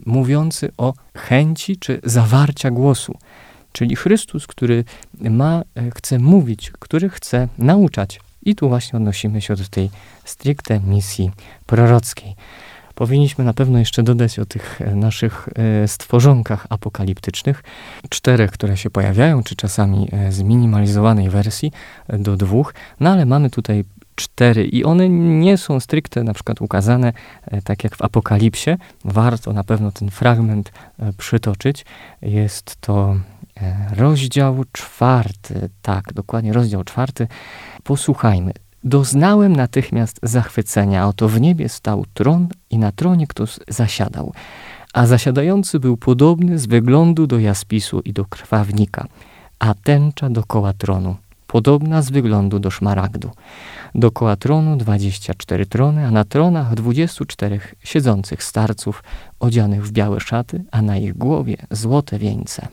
mówiący 0.06 0.72
o 0.76 0.94
chęci 1.16 1.76
czy 1.76 2.00
zawarcia 2.04 2.70
głosu 2.70 3.18
czyli 3.74 3.96
Chrystus, 3.96 4.46
który 4.46 4.84
ma, 5.20 5.62
e, 5.74 5.90
chce 5.90 6.18
mówić, 6.18 6.70
który 6.78 7.08
chce 7.08 7.48
nauczać. 7.58 8.20
I 8.42 8.54
tu 8.54 8.68
właśnie 8.68 8.96
odnosimy 8.96 9.40
się 9.40 9.56
do 9.56 9.64
tej 9.64 9.90
stricte 10.24 10.80
misji 10.80 11.30
prorockiej. 11.66 12.34
Powinniśmy 12.94 13.44
na 13.44 13.54
pewno 13.54 13.78
jeszcze 13.78 14.02
dodać 14.02 14.38
o 14.38 14.46
tych 14.46 14.80
e, 14.80 14.94
naszych 14.94 15.48
e, 15.54 15.88
stworzonkach 15.88 16.66
apokaliptycznych, 16.70 17.62
czterech, 18.08 18.50
które 18.50 18.76
się 18.76 18.90
pojawiają, 18.90 19.42
czy 19.42 19.56
czasami 19.56 20.08
zminimalizowanej 20.30 21.30
wersji 21.30 21.72
do 22.08 22.36
dwóch, 22.36 22.74
no 23.00 23.10
ale 23.10 23.26
mamy 23.26 23.50
tutaj 23.50 23.84
cztery 24.16 24.64
i 24.64 24.84
one 24.84 25.08
nie 25.08 25.58
są 25.58 25.80
stricte 25.80 26.24
na 26.24 26.34
przykład 26.34 26.60
ukazane 26.60 27.12
tak 27.64 27.84
jak 27.84 27.96
w 27.96 28.02
Apokalipsie. 28.02 28.70
Warto 29.04 29.52
na 29.52 29.64
pewno 29.64 29.92
ten 29.92 30.10
fragment 30.10 30.72
przytoczyć. 31.18 31.84
Jest 32.22 32.76
to 32.80 33.16
rozdział 33.96 34.64
czwarty, 34.72 35.68
tak, 35.82 36.12
dokładnie 36.12 36.52
rozdział 36.52 36.84
czwarty. 36.84 37.26
Posłuchajmy. 37.82 38.52
Doznałem 38.84 39.56
natychmiast 39.56 40.20
zachwycenia, 40.22 41.08
oto 41.08 41.28
w 41.28 41.40
niebie 41.40 41.68
stał 41.68 42.04
tron 42.14 42.48
i 42.70 42.78
na 42.78 42.92
tronie 42.92 43.26
ktoś 43.26 43.58
zasiadał, 43.68 44.32
a 44.92 45.06
zasiadający 45.06 45.80
był 45.80 45.96
podobny 45.96 46.58
z 46.58 46.66
wyglądu 46.66 47.26
do 47.26 47.38
jaspisu 47.38 48.00
i 48.00 48.12
do 48.12 48.24
krwawnika, 48.24 49.06
a 49.58 49.74
tęcza 49.74 50.30
dokoła 50.30 50.72
tronu, 50.72 51.16
podobna 51.46 52.02
z 52.02 52.10
wyglądu 52.10 52.58
do 52.58 52.70
szmaragdu. 52.70 53.30
Dokoła 53.94 54.36
tronu 54.36 54.76
dwadzieścia 54.76 55.34
cztery 55.34 55.66
trony, 55.66 56.06
a 56.06 56.10
na 56.10 56.24
tronach 56.24 56.74
dwudziestu 56.74 57.24
czterech 57.24 57.74
siedzących 57.84 58.42
starców, 58.42 59.02
odzianych 59.40 59.86
w 59.86 59.92
białe 59.92 60.20
szaty, 60.20 60.64
a 60.70 60.82
na 60.82 60.96
ich 60.96 61.18
głowie 61.18 61.56
złote 61.70 62.18
wieńce. 62.18 62.68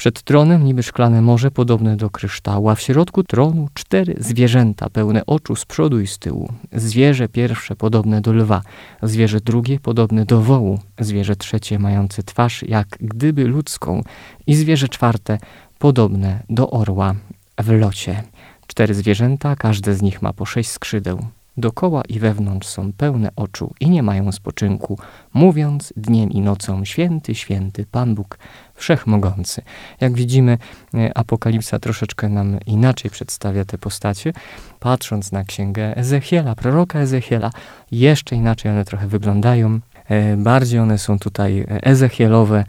Przed 0.00 0.22
tronem 0.22 0.64
niby 0.64 0.82
szklane 0.82 1.22
morze 1.22 1.50
podobne 1.50 1.96
do 1.96 2.10
kryształu, 2.10 2.68
a 2.68 2.74
w 2.74 2.80
środku 2.80 3.22
tronu 3.22 3.68
cztery 3.74 4.14
zwierzęta 4.18 4.90
pełne 4.90 5.26
oczu 5.26 5.56
z 5.56 5.64
przodu 5.64 6.00
i 6.00 6.06
z 6.06 6.18
tyłu. 6.18 6.52
Zwierzę 6.72 7.28
pierwsze 7.28 7.76
podobne 7.76 8.20
do 8.20 8.32
lwa, 8.32 8.62
zwierzę 9.02 9.40
drugie 9.40 9.80
podobne 9.80 10.24
do 10.24 10.40
wołu, 10.40 10.78
zwierzę 10.98 11.36
trzecie 11.36 11.78
mające 11.78 12.22
twarz 12.22 12.62
jak 12.62 12.88
gdyby 13.00 13.44
ludzką 13.44 14.02
i 14.46 14.54
zwierzę 14.54 14.88
czwarte 14.88 15.38
podobne 15.78 16.42
do 16.50 16.70
orła 16.70 17.14
w 17.58 17.70
locie. 17.70 18.22
Cztery 18.66 18.94
zwierzęta, 18.94 19.56
każde 19.56 19.94
z 19.94 20.02
nich 20.02 20.22
ma 20.22 20.32
po 20.32 20.46
sześć 20.46 20.70
skrzydeł. 20.70 21.26
Dokoła 21.60 22.02
i 22.08 22.18
wewnątrz 22.18 22.68
są 22.68 22.92
pełne 22.92 23.30
oczu 23.36 23.74
i 23.80 23.90
nie 23.90 24.02
mają 24.02 24.32
spoczynku, 24.32 24.98
mówiąc 25.34 25.92
dniem 25.96 26.30
i 26.30 26.40
nocą: 26.40 26.84
Święty, 26.84 27.34
święty 27.34 27.86
Pan 27.90 28.14
Bóg 28.14 28.38
Wszechmogący. 28.74 29.62
Jak 30.00 30.12
widzimy, 30.12 30.58
e, 30.94 31.18
Apokalipsa 31.18 31.78
troszeczkę 31.78 32.28
nam 32.28 32.58
inaczej 32.66 33.10
przedstawia 33.10 33.64
te 33.64 33.78
postacie. 33.78 34.32
Patrząc 34.80 35.32
na 35.32 35.44
księgę 35.44 35.96
Ezechiela, 35.96 36.54
proroka 36.54 36.98
Ezechiela, 36.98 37.50
jeszcze 37.90 38.36
inaczej 38.36 38.72
one 38.72 38.84
trochę 38.84 39.06
wyglądają. 39.06 39.80
E, 40.08 40.36
bardziej 40.36 40.80
one 40.80 40.98
są 40.98 41.18
tutaj 41.18 41.66
ezechielowe 41.68 42.64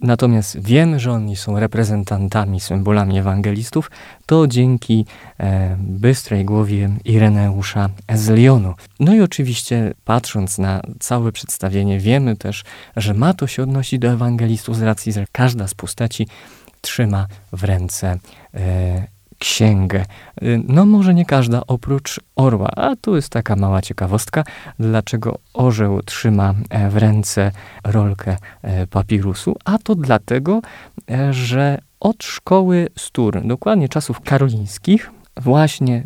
Natomiast 0.00 0.60
wiemy, 0.60 1.00
że 1.00 1.12
oni 1.12 1.36
są 1.36 1.60
reprezentantami, 1.60 2.60
symbolami 2.60 3.18
ewangelistów, 3.18 3.90
to 4.26 4.46
dzięki 4.46 5.06
e, 5.40 5.76
bystrej 5.80 6.44
głowie 6.44 6.90
Ireneusza 7.04 7.88
z 8.14 8.28
Lyonu. 8.28 8.74
No 9.00 9.14
i 9.14 9.20
oczywiście, 9.20 9.94
patrząc 10.04 10.58
na 10.58 10.82
całe 11.00 11.32
przedstawienie, 11.32 12.00
wiemy 12.00 12.36
też, 12.36 12.64
że 12.96 13.14
ma 13.14 13.34
to 13.34 13.46
się 13.46 13.62
odnosić 13.62 13.98
do 13.98 14.08
ewangelistów 14.08 14.76
z 14.76 14.82
racji, 14.82 15.12
że 15.12 15.24
każda 15.32 15.68
z 15.68 15.74
postaci 15.74 16.26
trzyma 16.80 17.26
w 17.52 17.64
ręce 17.64 18.18
e, 18.54 19.17
księgę. 19.38 20.04
Y, 20.42 20.62
no 20.68 20.86
może 20.86 21.14
nie 21.14 21.24
każda 21.24 21.62
oprócz 21.66 22.20
orła, 22.36 22.68
a 22.76 22.96
tu 22.96 23.16
jest 23.16 23.28
taka 23.28 23.56
mała 23.56 23.82
ciekawostka, 23.82 24.44
dlaczego 24.78 25.38
orzeł 25.54 26.02
trzyma 26.02 26.54
e, 26.70 26.90
w 26.90 26.96
ręce 26.96 27.52
rolkę 27.84 28.36
e, 28.62 28.86
papirusu, 28.86 29.56
a 29.64 29.78
to 29.78 29.94
dlatego, 29.94 30.60
e, 31.10 31.32
że 31.32 31.78
od 32.00 32.24
szkoły 32.24 32.88
Stur, 32.96 33.46
dokładnie 33.46 33.88
czasów 33.88 34.20
karolińskich, 34.20 35.10
właśnie 35.36 36.04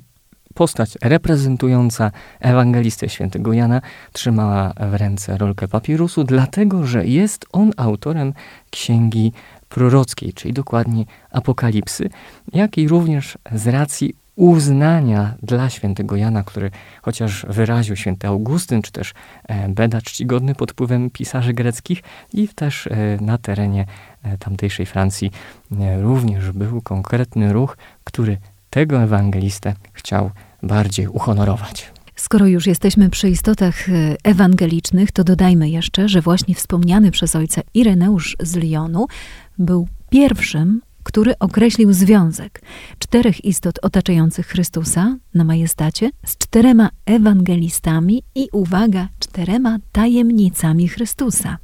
postać 0.54 0.98
reprezentująca 1.02 2.10
ewangelistę 2.40 3.08
świętego 3.08 3.52
Jana 3.52 3.80
trzymała 4.12 4.72
w 4.90 4.94
ręce 4.94 5.38
rolkę 5.38 5.68
papirusu, 5.68 6.24
dlatego 6.24 6.86
że 6.86 7.06
jest 7.06 7.46
on 7.52 7.72
autorem 7.76 8.32
księgi 8.70 9.32
prorockiej, 9.74 10.32
czyli 10.32 10.54
dokładnie 10.54 11.04
Apokalipsy, 11.30 12.10
jak 12.52 12.78
i 12.78 12.88
również 12.88 13.38
z 13.52 13.66
racji 13.66 14.14
uznania 14.36 15.34
dla 15.42 15.70
świętego 15.70 16.16
Jana, 16.16 16.42
który 16.42 16.70
chociaż 17.02 17.46
wyraził 17.48 17.96
święty 17.96 18.26
Augustyn, 18.26 18.82
czy 18.82 18.92
też 18.92 19.14
e, 19.48 19.68
Beda 19.68 20.00
czcigodny 20.00 20.54
pod 20.54 20.72
wpływem 20.72 21.10
pisarzy 21.10 21.52
greckich 21.52 22.02
i 22.32 22.48
też 22.48 22.86
e, 22.86 23.18
na 23.20 23.38
terenie 23.38 23.86
e, 24.22 24.38
tamtejszej 24.38 24.86
Francji 24.86 25.30
również 26.00 26.52
był 26.52 26.82
konkretny 26.82 27.52
ruch, 27.52 27.76
który 28.04 28.38
tego 28.70 29.02
ewangelistę 29.02 29.74
chciał 29.92 30.30
bardziej 30.62 31.08
uhonorować. 31.08 31.92
Skoro 32.16 32.46
już 32.46 32.66
jesteśmy 32.66 33.10
przy 33.10 33.28
istotach 33.28 33.74
ewangelicznych, 34.24 35.12
to 35.12 35.24
dodajmy 35.24 35.68
jeszcze, 35.68 36.08
że 36.08 36.20
właśnie 36.20 36.54
wspomniany 36.54 37.10
przez 37.10 37.36
ojca 37.36 37.60
Ireneusz 37.74 38.36
z 38.40 38.56
Lyonu 38.56 39.06
był 39.58 39.88
pierwszym, 40.10 40.80
który 41.02 41.38
określił 41.38 41.92
związek 41.92 42.62
czterech 42.98 43.44
istot 43.44 43.78
otaczających 43.82 44.46
Chrystusa 44.46 45.16
na 45.34 45.44
majestacie 45.44 46.10
z 46.26 46.36
czterema 46.38 46.90
ewangelistami 47.06 48.22
i 48.34 48.48
uwaga, 48.52 49.08
czterema 49.18 49.78
tajemnicami 49.92 50.88
Chrystusa. 50.88 51.58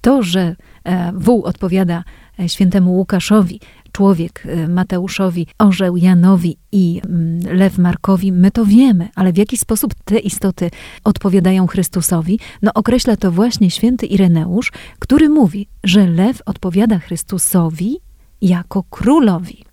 To, 0.00 0.22
że 0.22 0.56
e, 0.84 1.12
wół 1.12 1.44
odpowiada 1.44 2.04
e, 2.40 2.48
świętemu 2.48 2.92
Łukaszowi, 2.92 3.60
człowiek 3.92 4.46
y, 4.46 4.68
Mateuszowi, 4.68 5.46
orzeł 5.58 5.96
Janowi 5.96 6.56
i 6.72 7.00
mm, 7.04 7.56
lew 7.56 7.78
Markowi, 7.78 8.32
my 8.32 8.50
to 8.50 8.66
wiemy, 8.66 9.08
ale 9.14 9.32
w 9.32 9.36
jaki 9.36 9.56
sposób 9.56 9.94
te 10.04 10.18
istoty 10.18 10.70
odpowiadają 11.04 11.66
Chrystusowi? 11.66 12.38
No 12.62 12.70
określa 12.74 13.16
to 13.16 13.32
właśnie 13.32 13.70
święty 13.70 14.06
Ireneusz, 14.06 14.72
który 14.98 15.28
mówi, 15.28 15.66
że 15.84 16.06
lew 16.06 16.42
odpowiada 16.46 16.98
Chrystusowi 16.98 17.98
jako 18.42 18.82
królowi, 18.82 19.64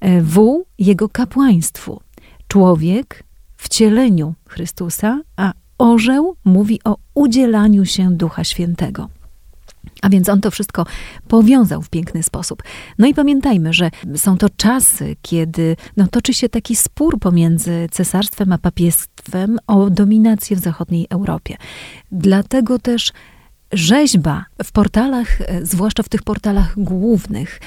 e, 0.00 0.22
wół 0.22 0.66
jego 0.78 1.08
kapłaństwu, 1.08 2.00
człowiek 2.48 3.24
wcieleniu 3.56 4.34
Chrystusa, 4.48 5.20
a 5.36 5.52
orzeł 5.78 6.36
mówi 6.44 6.80
o 6.84 6.96
udzielaniu 7.14 7.84
się 7.84 8.16
Ducha 8.16 8.44
Świętego. 8.44 9.08
A 10.02 10.08
więc 10.08 10.28
on 10.28 10.40
to 10.40 10.50
wszystko 10.50 10.86
powiązał 11.28 11.82
w 11.82 11.90
piękny 11.90 12.22
sposób. 12.22 12.62
No 12.98 13.06
i 13.06 13.14
pamiętajmy, 13.14 13.72
że 13.72 13.90
są 14.16 14.38
to 14.38 14.48
czasy, 14.56 15.16
kiedy 15.22 15.76
no, 15.96 16.06
toczy 16.06 16.34
się 16.34 16.48
taki 16.48 16.76
spór 16.76 17.18
pomiędzy 17.18 17.88
cesarstwem 17.90 18.52
a 18.52 18.58
papiestwem 18.58 19.58
o 19.66 19.90
dominację 19.90 20.56
w 20.56 20.60
zachodniej 20.60 21.06
Europie. 21.10 21.56
Dlatego 22.12 22.78
też 22.78 23.12
rzeźba 23.72 24.44
w 24.64 24.72
portalach, 24.72 25.40
e, 25.40 25.66
zwłaszcza 25.66 26.02
w 26.02 26.08
tych 26.08 26.22
portalach 26.22 26.74
głównych, 26.76 27.60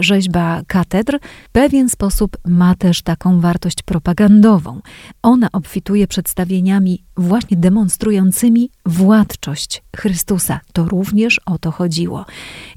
rzeźba 0.00 0.62
katedr, 0.66 1.18
w 1.44 1.48
pewien 1.52 1.88
sposób 1.88 2.36
ma 2.46 2.74
też 2.74 3.02
taką 3.02 3.40
wartość 3.40 3.82
propagandową. 3.82 4.80
Ona 5.22 5.48
obfituje 5.52 6.06
przedstawieniami 6.06 7.04
właśnie 7.16 7.56
demonstrującymi 7.56 8.70
władczość 8.86 9.82
Chrystusa. 9.96 10.60
To 10.72 10.84
również 10.84 11.40
o 11.46 11.58
to 11.58 11.70
chodziło. 11.70 12.26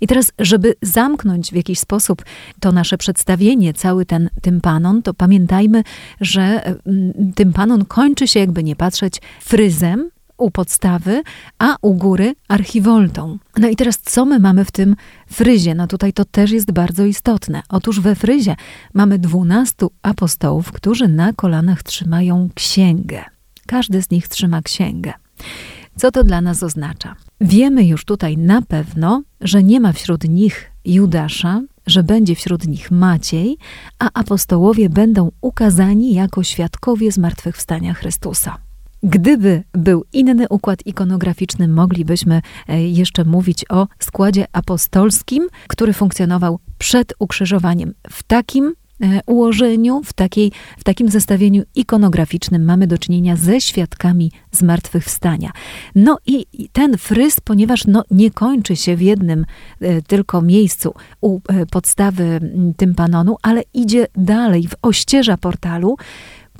I 0.01 0.07
teraz, 0.07 0.31
żeby 0.39 0.75
zamknąć 0.81 1.51
w 1.51 1.55
jakiś 1.55 1.79
sposób 1.79 2.25
to 2.59 2.71
nasze 2.71 2.97
przedstawienie, 2.97 3.73
cały 3.73 4.05
ten 4.05 4.29
tympanon, 4.41 5.01
to 5.01 5.13
pamiętajmy, 5.13 5.83
że 6.21 6.75
tympanon 7.35 7.85
kończy 7.85 8.27
się, 8.27 8.39
jakby 8.39 8.63
nie 8.63 8.75
patrzeć, 8.75 9.21
fryzem, 9.41 10.09
u 10.41 10.51
podstawy, 10.51 11.23
a 11.59 11.75
u 11.81 11.93
góry 11.93 12.35
archiwoltą. 12.47 13.37
No 13.57 13.67
i 13.67 13.75
teraz 13.75 13.99
co 13.99 14.25
my 14.25 14.39
mamy 14.39 14.65
w 14.65 14.71
tym 14.71 14.95
fryzie? 15.27 15.75
No 15.75 15.87
tutaj 15.87 16.13
to 16.13 16.25
też 16.25 16.51
jest 16.51 16.71
bardzo 16.71 17.05
istotne. 17.05 17.61
Otóż 17.69 17.99
we 17.99 18.15
fryzie 18.15 18.55
mamy 18.93 19.19
dwunastu 19.19 19.91
apostołów, 20.03 20.71
którzy 20.71 21.07
na 21.07 21.33
kolanach 21.33 21.83
trzymają 21.83 22.49
księgę. 22.55 23.23
Każdy 23.67 24.01
z 24.01 24.09
nich 24.09 24.27
trzyma 24.27 24.61
księgę. 24.61 25.13
Co 25.95 26.11
to 26.11 26.23
dla 26.23 26.41
nas 26.41 26.63
oznacza? 26.63 27.15
Wiemy 27.41 27.85
już 27.85 28.05
tutaj 28.05 28.37
na 28.37 28.61
pewno, 28.61 29.23
że 29.41 29.63
nie 29.63 29.79
ma 29.79 29.93
wśród 29.93 30.23
nich 30.23 30.71
Judasza, 30.85 31.61
że 31.87 32.03
będzie 32.03 32.35
wśród 32.35 32.67
nich 32.67 32.91
Maciej, 32.91 33.57
a 33.99 34.09
apostołowie 34.13 34.89
będą 34.89 35.31
ukazani 35.41 36.13
jako 36.13 36.43
świadkowie 36.43 37.11
zmartwychwstania 37.11 37.93
Chrystusa. 37.93 38.57
Gdyby 39.03 39.63
był 39.73 40.03
inny 40.13 40.47
układ 40.49 40.85
ikonograficzny, 40.85 41.67
moglibyśmy 41.67 42.41
e, 42.67 42.87
jeszcze 42.87 43.25
mówić 43.25 43.65
o 43.69 43.87
składzie 43.99 44.45
apostolskim, 44.53 45.47
który 45.67 45.93
funkcjonował 45.93 46.59
przed 46.77 47.13
ukrzyżowaniem. 47.19 47.93
W 48.09 48.23
takim 48.23 48.73
e, 49.01 49.19
ułożeniu, 49.25 50.01
w, 50.03 50.13
takiej, 50.13 50.51
w 50.77 50.83
takim 50.83 51.09
zestawieniu 51.09 51.63
ikonograficznym 51.75 52.65
mamy 52.65 52.87
do 52.87 52.97
czynienia 52.97 53.35
ze 53.35 53.61
świadkami 53.61 54.31
zmartwychwstania. 54.51 55.51
No 55.95 56.17
i 56.25 56.45
ten 56.71 56.97
fryz, 56.97 57.39
ponieważ 57.43 57.85
no, 57.87 58.03
nie 58.11 58.31
kończy 58.31 58.75
się 58.75 58.95
w 58.95 59.01
jednym 59.01 59.45
e, 59.81 60.01
tylko 60.01 60.41
miejscu 60.41 60.93
u 61.21 61.39
podstawy 61.71 62.39
tympanonu, 62.77 63.37
ale 63.41 63.63
idzie 63.73 64.07
dalej, 64.15 64.67
w 64.67 64.75
ościeża 64.81 65.37
portalu, 65.37 65.97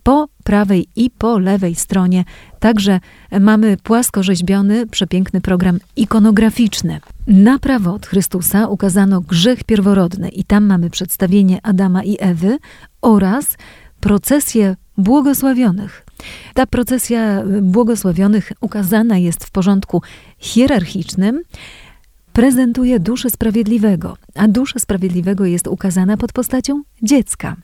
po 0.03 0.27
prawej 0.43 0.87
i 0.95 1.09
po 1.09 1.39
lewej 1.39 1.75
stronie 1.75 2.25
także 2.59 2.99
mamy 3.39 3.77
płasko 3.77 4.23
rzeźbiony, 4.23 4.87
przepiękny 4.87 5.41
program 5.41 5.79
ikonograficzny. 5.95 6.99
Na 7.27 7.59
prawo 7.59 7.93
od 7.93 8.05
Chrystusa 8.05 8.67
ukazano 8.67 9.21
grzech 9.21 9.63
pierworodny 9.63 10.29
i 10.29 10.43
tam 10.43 10.65
mamy 10.65 10.89
przedstawienie 10.89 11.59
Adama 11.63 12.03
i 12.03 12.17
Ewy 12.19 12.57
oraz 13.01 13.57
procesję 13.99 14.75
błogosławionych. 14.97 16.05
Ta 16.53 16.67
procesja 16.67 17.43
błogosławionych 17.61 18.51
ukazana 18.61 19.17
jest 19.17 19.45
w 19.45 19.51
porządku 19.51 20.01
hierarchicznym, 20.37 21.41
prezentuje 22.33 22.99
duszę 22.99 23.29
sprawiedliwego, 23.29 24.17
a 24.35 24.47
dusza 24.47 24.79
sprawiedliwego 24.79 25.45
jest 25.45 25.67
ukazana 25.67 26.17
pod 26.17 26.33
postacią 26.33 26.83
dziecka. 27.03 27.55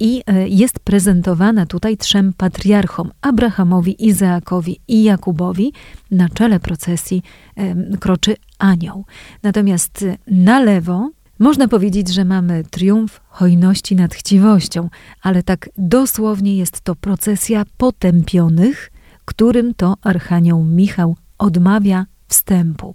I 0.00 0.22
e, 0.26 0.48
jest 0.48 0.78
prezentowana 0.78 1.66
tutaj 1.66 1.96
trzem 1.96 2.32
patriarchom 2.32 3.10
Abrahamowi, 3.20 4.06
Izaakowi 4.06 4.80
i 4.88 5.02
Jakubowi. 5.02 5.72
Na 6.10 6.28
czele 6.28 6.60
procesji 6.60 7.22
kroczy 8.00 8.36
anioł. 8.58 9.04
Natomiast 9.42 10.02
e, 10.02 10.16
na 10.26 10.60
lewo 10.60 11.10
można 11.38 11.68
powiedzieć, 11.68 12.14
że 12.14 12.24
mamy 12.24 12.64
triumf 12.70 13.20
hojności 13.28 13.96
nad 13.96 14.14
chciwością, 14.14 14.88
ale 15.22 15.42
tak 15.42 15.68
dosłownie 15.78 16.56
jest 16.56 16.80
to 16.80 16.94
procesja 16.94 17.64
potępionych, 17.76 18.92
którym 19.24 19.74
to 19.74 19.96
Archanioł 20.02 20.64
Michał 20.64 21.16
odmawia 21.38 22.06
wstępu. 22.28 22.94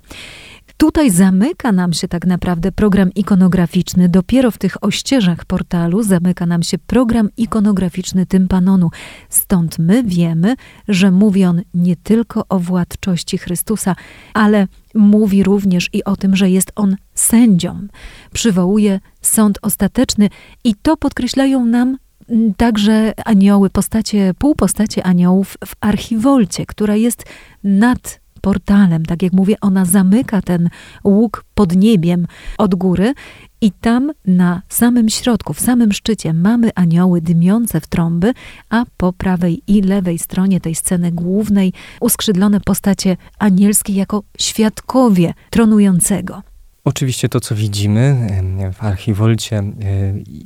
Tutaj 0.81 1.11
zamyka 1.11 1.71
nam 1.71 1.93
się 1.93 2.07
tak 2.07 2.25
naprawdę 2.25 2.71
program 2.71 3.13
ikonograficzny. 3.15 4.09
Dopiero 4.09 4.51
w 4.51 4.57
tych 4.57 4.83
ościeżach 4.83 5.45
portalu 5.45 6.03
zamyka 6.03 6.45
nam 6.45 6.63
się 6.63 6.77
program 6.77 7.29
ikonograficzny 7.37 8.25
tympanonu. 8.25 8.89
Stąd 9.29 9.79
my 9.79 10.03
wiemy, 10.03 10.55
że 10.87 11.11
mówi 11.11 11.45
on 11.45 11.61
nie 11.73 11.95
tylko 11.95 12.45
o 12.49 12.59
władczości 12.59 13.37
Chrystusa, 13.37 13.95
ale 14.33 14.67
mówi 14.95 15.43
również 15.43 15.89
i 15.93 16.03
o 16.03 16.15
tym, 16.15 16.35
że 16.35 16.49
jest 16.49 16.71
on 16.75 16.95
sędzią. 17.13 17.87
Przywołuje 18.33 18.99
sąd 19.21 19.59
ostateczny 19.61 20.29
i 20.63 20.75
to 20.75 20.97
podkreślają 20.97 21.65
nam 21.65 21.97
mm, 22.29 22.53
także 22.53 23.13
anioły, 23.25 23.69
postacie, 23.69 24.33
półpostacie 24.37 25.03
aniołów 25.03 25.57
w 25.65 25.75
archiwolcie, 25.81 26.65
która 26.65 26.95
jest 26.95 27.25
nad 27.63 28.20
portalem. 28.41 29.05
Tak 29.05 29.23
jak 29.23 29.33
mówię, 29.33 29.55
ona 29.61 29.85
zamyka 29.85 30.41
ten 30.41 30.69
łuk 31.03 31.45
pod 31.55 31.75
niebiem 31.75 32.27
od 32.57 32.75
góry 32.75 33.13
i 33.61 33.71
tam 33.71 34.11
na 34.25 34.61
samym 34.69 35.09
środku, 35.09 35.53
w 35.53 35.59
samym 35.59 35.93
szczycie 35.93 36.33
mamy 36.33 36.69
anioły 36.75 37.21
dymiące 37.21 37.81
w 37.81 37.87
trąby, 37.87 38.33
a 38.69 38.85
po 38.97 39.13
prawej 39.13 39.61
i 39.67 39.81
lewej 39.81 40.19
stronie 40.19 40.61
tej 40.61 40.75
sceny 40.75 41.11
głównej 41.11 41.73
uskrzydlone 42.01 42.59
postacie 42.59 43.17
anielskie 43.39 43.93
jako 43.93 44.23
świadkowie 44.39 45.33
tronującego. 45.49 46.50
Oczywiście 46.83 47.29
to, 47.29 47.39
co 47.39 47.55
widzimy 47.55 48.27
w 48.73 48.83
Archiwolcie, 48.83 49.57
e, 49.57 49.73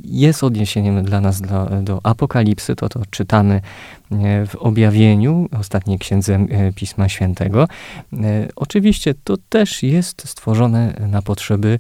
jest 0.04 0.44
odniesieniem 0.44 1.04
dla 1.04 1.22
nas 1.22 1.42
do, 1.42 1.70
do 1.82 2.00
Apokalipsy. 2.04 2.76
To, 2.76 2.90
to 2.90 3.02
czytamy 3.10 3.62
e, 4.12 4.46
w 4.46 4.56
objawieniu, 4.56 5.50
ostatniej 5.60 6.00
księdze 6.00 6.36
e, 6.36 6.74
Pisma 6.74 7.10
Świętego. 7.10 7.68
Oczywiście 8.56 9.14
to 9.24 9.38
też 9.50 9.84
jest 9.84 10.28
stworzone 10.28 10.94
na 11.08 11.22
potrzeby 11.22 11.80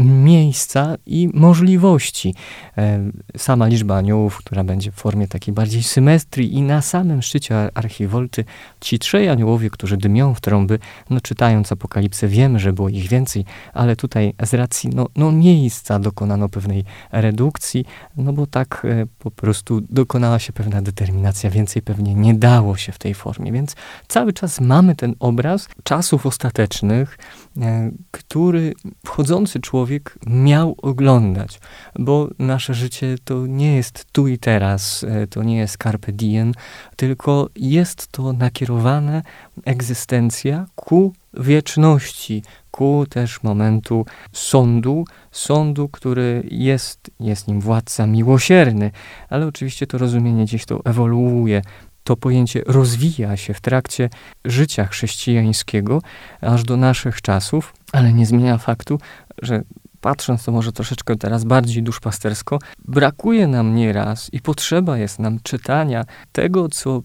miejsca 0.00 0.96
i 1.06 1.28
możliwości. 1.34 2.34
E, 2.78 3.00
sama 3.36 3.66
liczba 3.66 3.96
aniołów, 3.96 4.36
która 4.36 4.64
będzie 4.64 4.92
w 4.92 4.94
formie 4.94 5.28
takiej 5.28 5.54
bardziej 5.54 5.82
symetrii 5.82 6.54
i 6.54 6.62
na 6.62 6.82
samym 6.82 7.22
szczycie 7.22 7.70
archiwolty 7.74 8.44
ci 8.80 8.98
trzej 8.98 9.28
aniołowie, 9.28 9.70
którzy 9.70 9.96
dymią 9.96 10.34
w 10.34 10.40
trąby, 10.40 10.78
no 11.10 11.20
czytając 11.20 11.72
Apokalipsę 11.72 12.28
wiemy, 12.28 12.58
że 12.58 12.72
było 12.72 12.88
ich 12.88 13.08
więcej, 13.08 13.44
ale 13.74 13.96
tutaj 13.96 14.34
z 14.44 14.54
racji 14.54 14.90
no, 14.94 15.06
no 15.16 15.32
miejsca 15.32 15.98
dokonano 15.98 16.48
pewnej 16.48 16.84
redukcji, 17.12 17.84
no 18.16 18.32
bo 18.32 18.46
tak 18.46 18.82
e, 18.84 19.06
po 19.18 19.30
prostu 19.30 19.80
dokonała 19.80 20.38
się 20.38 20.52
pewna 20.52 20.82
determinacja, 20.82 21.50
więcej 21.50 21.82
pewnie 21.82 22.14
nie 22.14 22.34
dało 22.34 22.76
się 22.76 22.92
w 22.92 22.98
tej 22.98 23.14
formie, 23.14 23.52
więc 23.52 23.76
cały 24.08 24.32
czas 24.32 24.60
mamy 24.60 24.96
ten 24.96 25.14
obraz 25.20 25.68
czasów 25.82 26.26
ostatecznych, 26.26 27.18
e, 27.60 27.90
który 28.10 28.74
wchodzący 29.06 29.60
człowiek 29.60 29.85
człowiek 29.86 30.18
miał 30.26 30.76
oglądać, 30.82 31.60
bo 31.98 32.28
nasze 32.38 32.74
życie 32.74 33.16
to 33.24 33.46
nie 33.46 33.76
jest 33.76 34.06
tu 34.12 34.28
i 34.28 34.38
teraz, 34.38 35.04
e, 35.04 35.26
to 35.26 35.42
nie 35.42 35.56
jest 35.56 35.82
carpe 35.82 36.12
diem, 36.12 36.52
tylko 36.96 37.48
jest 37.56 38.08
to 38.08 38.32
nakierowane 38.32 39.22
egzystencja 39.64 40.66
ku 40.74 41.12
wieczności, 41.34 42.42
ku 42.76 43.06
też 43.10 43.42
momentu 43.42 44.04
sądu, 44.32 45.04
sądu, 45.32 45.88
który 45.88 46.48
jest, 46.50 47.10
jest 47.20 47.48
nim 47.48 47.60
władca 47.60 48.06
miłosierny, 48.06 48.90
ale 49.30 49.46
oczywiście 49.46 49.86
to 49.86 49.98
rozumienie 49.98 50.44
gdzieś 50.44 50.64
to 50.64 50.80
ewoluuje, 50.84 51.62
to 52.04 52.16
pojęcie 52.16 52.62
rozwija 52.66 53.36
się 53.36 53.54
w 53.54 53.60
trakcie 53.60 54.10
życia 54.44 54.86
chrześcijańskiego 54.86 56.02
aż 56.40 56.64
do 56.64 56.76
naszych 56.76 57.22
czasów, 57.22 57.74
ale 57.92 58.12
nie 58.12 58.26
zmienia 58.26 58.58
faktu, 58.58 58.98
że 59.42 59.62
patrząc 60.00 60.44
to 60.44 60.52
może 60.52 60.72
troszeczkę 60.72 61.16
teraz 61.16 61.44
bardziej 61.44 61.82
duszpastersko, 61.82 62.58
brakuje 62.88 63.46
nam 63.46 63.74
nieraz 63.74 64.32
i 64.32 64.40
potrzeba 64.40 64.98
jest 64.98 65.18
nam 65.18 65.38
czytania 65.42 66.04
tego, 66.32 66.68
co 66.68 67.02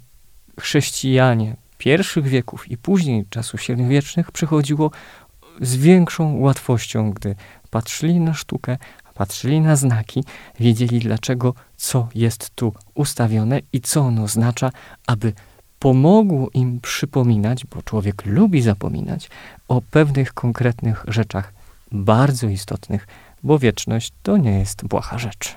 chrześcijanie 0.59 1.55
pierwszych 1.81 2.27
wieków 2.27 2.71
i 2.71 2.77
później 2.77 3.25
czasów 3.29 3.61
średniowiecznych 3.61 4.31
przychodziło 4.31 4.91
z 5.61 5.75
większą 5.75 6.39
łatwością, 6.39 7.11
gdy 7.11 7.35
patrzyli 7.69 8.19
na 8.19 8.33
sztukę, 8.33 8.77
patrzyli 9.13 9.61
na 9.61 9.75
znaki, 9.75 10.23
wiedzieli 10.59 10.99
dlaczego, 10.99 11.53
co 11.77 12.07
jest 12.15 12.49
tu 12.55 12.73
ustawione 12.93 13.59
i 13.73 13.81
co 13.81 14.01
ono 14.01 14.23
oznacza, 14.23 14.71
aby 15.07 15.33
pomogło 15.79 16.49
im 16.53 16.79
przypominać, 16.79 17.65
bo 17.65 17.81
człowiek 17.81 18.25
lubi 18.25 18.61
zapominać, 18.61 19.29
o 19.67 19.81
pewnych 19.81 20.33
konkretnych 20.33 21.05
rzeczach 21.07 21.53
bardzo 21.91 22.47
istotnych, 22.47 23.07
bo 23.43 23.59
wieczność 23.59 24.13
to 24.23 24.37
nie 24.37 24.59
jest 24.59 24.85
błaha 24.85 25.17
rzecz. 25.17 25.55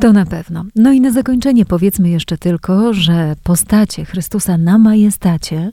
To 0.00 0.12
na 0.12 0.26
pewno. 0.26 0.64
No 0.76 0.92
i 0.92 1.00
na 1.00 1.12
zakończenie 1.12 1.64
powiedzmy 1.64 2.08
jeszcze 2.08 2.38
tylko, 2.38 2.94
że 2.94 3.36
postacie 3.42 4.04
Chrystusa 4.04 4.58
na 4.58 4.78
majestacie 4.78 5.70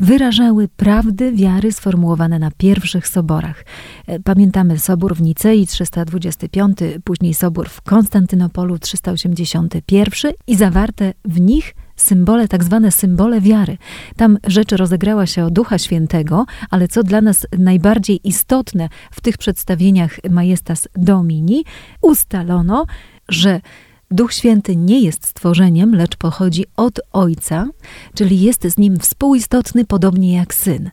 wyrażały 0.00 0.68
prawdy 0.68 1.32
wiary 1.32 1.72
sformułowane 1.72 2.38
na 2.38 2.50
pierwszych 2.50 3.08
soborach. 3.08 3.64
E, 4.06 4.20
pamiętamy 4.20 4.78
sobór 4.78 5.16
w 5.16 5.22
Nicei 5.22 5.66
325, 5.66 6.78
później 7.04 7.34
sobór 7.34 7.68
w 7.68 7.80
Konstantynopolu 7.80 8.78
381 8.78 10.32
i 10.46 10.56
zawarte 10.56 11.12
w 11.24 11.40
nich 11.40 11.74
symbole, 11.96 12.48
tak 12.48 12.64
zwane 12.64 12.92
symbole 12.92 13.40
wiary. 13.40 13.78
Tam 14.16 14.38
rzecz 14.46 14.72
rozegrała 14.72 15.26
się 15.26 15.44
o 15.44 15.50
Ducha 15.50 15.78
Świętego, 15.78 16.46
ale 16.70 16.88
co 16.88 17.02
dla 17.02 17.20
nas 17.20 17.46
najbardziej 17.58 18.28
istotne 18.28 18.88
w 19.10 19.20
tych 19.20 19.38
przedstawieniach 19.38 20.16
Majestas 20.30 20.88
Domini, 20.96 21.64
ustalono, 22.02 22.86
że 23.28 23.60
Duch 24.10 24.32
Święty 24.32 24.76
nie 24.76 25.00
jest 25.00 25.26
stworzeniem, 25.26 25.94
lecz 25.94 26.16
pochodzi 26.16 26.64
od 26.76 27.00
Ojca, 27.12 27.66
czyli 28.14 28.40
jest 28.40 28.62
z 28.62 28.78
nim 28.78 28.98
współistotny, 28.98 29.84
podobnie 29.84 30.36
jak 30.36 30.54
syn. 30.54 30.90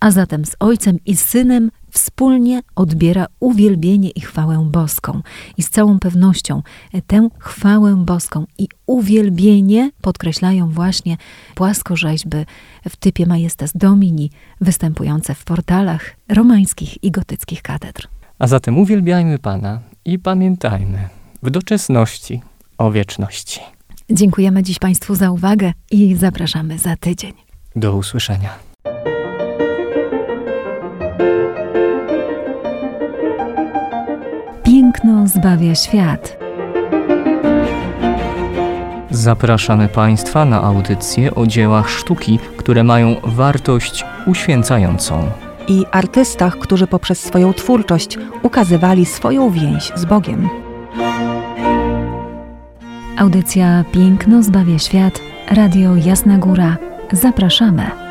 A 0.00 0.10
zatem 0.10 0.44
z 0.44 0.56
Ojcem 0.60 0.98
i 1.06 1.16
Synem 1.16 1.70
wspólnie 1.90 2.62
odbiera 2.76 3.26
uwielbienie 3.40 4.10
i 4.10 4.20
chwałę 4.20 4.68
boską. 4.72 5.22
I 5.56 5.62
z 5.62 5.70
całą 5.70 5.98
pewnością 5.98 6.62
tę 7.06 7.28
chwałę 7.38 7.96
boską 7.96 8.46
i 8.58 8.68
uwielbienie 8.86 9.90
podkreślają 10.00 10.70
właśnie 10.70 11.16
płaskorzeźby 11.54 12.38
w 12.88 12.96
typie 12.96 13.26
Majestas 13.26 13.72
Domini, 13.74 14.30
występujące 14.60 15.34
w 15.34 15.44
portalach 15.44 16.16
romańskich 16.28 17.04
i 17.04 17.10
gotyckich 17.10 17.62
katedr. 17.62 18.08
A 18.38 18.46
zatem 18.46 18.78
uwielbiajmy 18.78 19.38
Pana 19.38 19.80
i 20.04 20.18
pamiętajmy 20.18 21.08
w 21.42 21.50
doczesności 21.50 22.42
o 22.78 22.90
wieczności. 22.90 23.60
Dziękujemy 24.10 24.62
dziś 24.62 24.78
Państwu 24.78 25.14
za 25.14 25.30
uwagę 25.30 25.72
i 25.90 26.16
zapraszamy 26.16 26.78
za 26.78 26.96
tydzień. 26.96 27.32
Do 27.76 27.96
usłyszenia. 27.96 28.50
Piękno 34.64 35.26
zbawia 35.26 35.74
świat. 35.74 36.38
Zapraszamy 39.10 39.88
Państwa 39.88 40.44
na 40.44 40.62
audycje 40.62 41.34
o 41.34 41.46
dziełach 41.46 41.90
sztuki, 41.90 42.38
które 42.56 42.84
mają 42.84 43.16
wartość 43.24 44.04
uświęcającą. 44.26 45.30
I 45.68 45.84
artystach, 45.90 46.58
którzy 46.58 46.86
poprzez 46.86 47.20
swoją 47.20 47.52
twórczość 47.52 48.18
ukazywali 48.42 49.06
swoją 49.06 49.50
więź 49.50 49.92
z 49.94 50.04
Bogiem. 50.04 50.48
Audycja 53.18 53.84
Piękno 53.92 54.42
zbawia 54.42 54.78
świat. 54.78 55.20
Radio 55.50 55.96
Jasna 55.96 56.38
Góra. 56.38 56.76
Zapraszamy. 57.12 58.07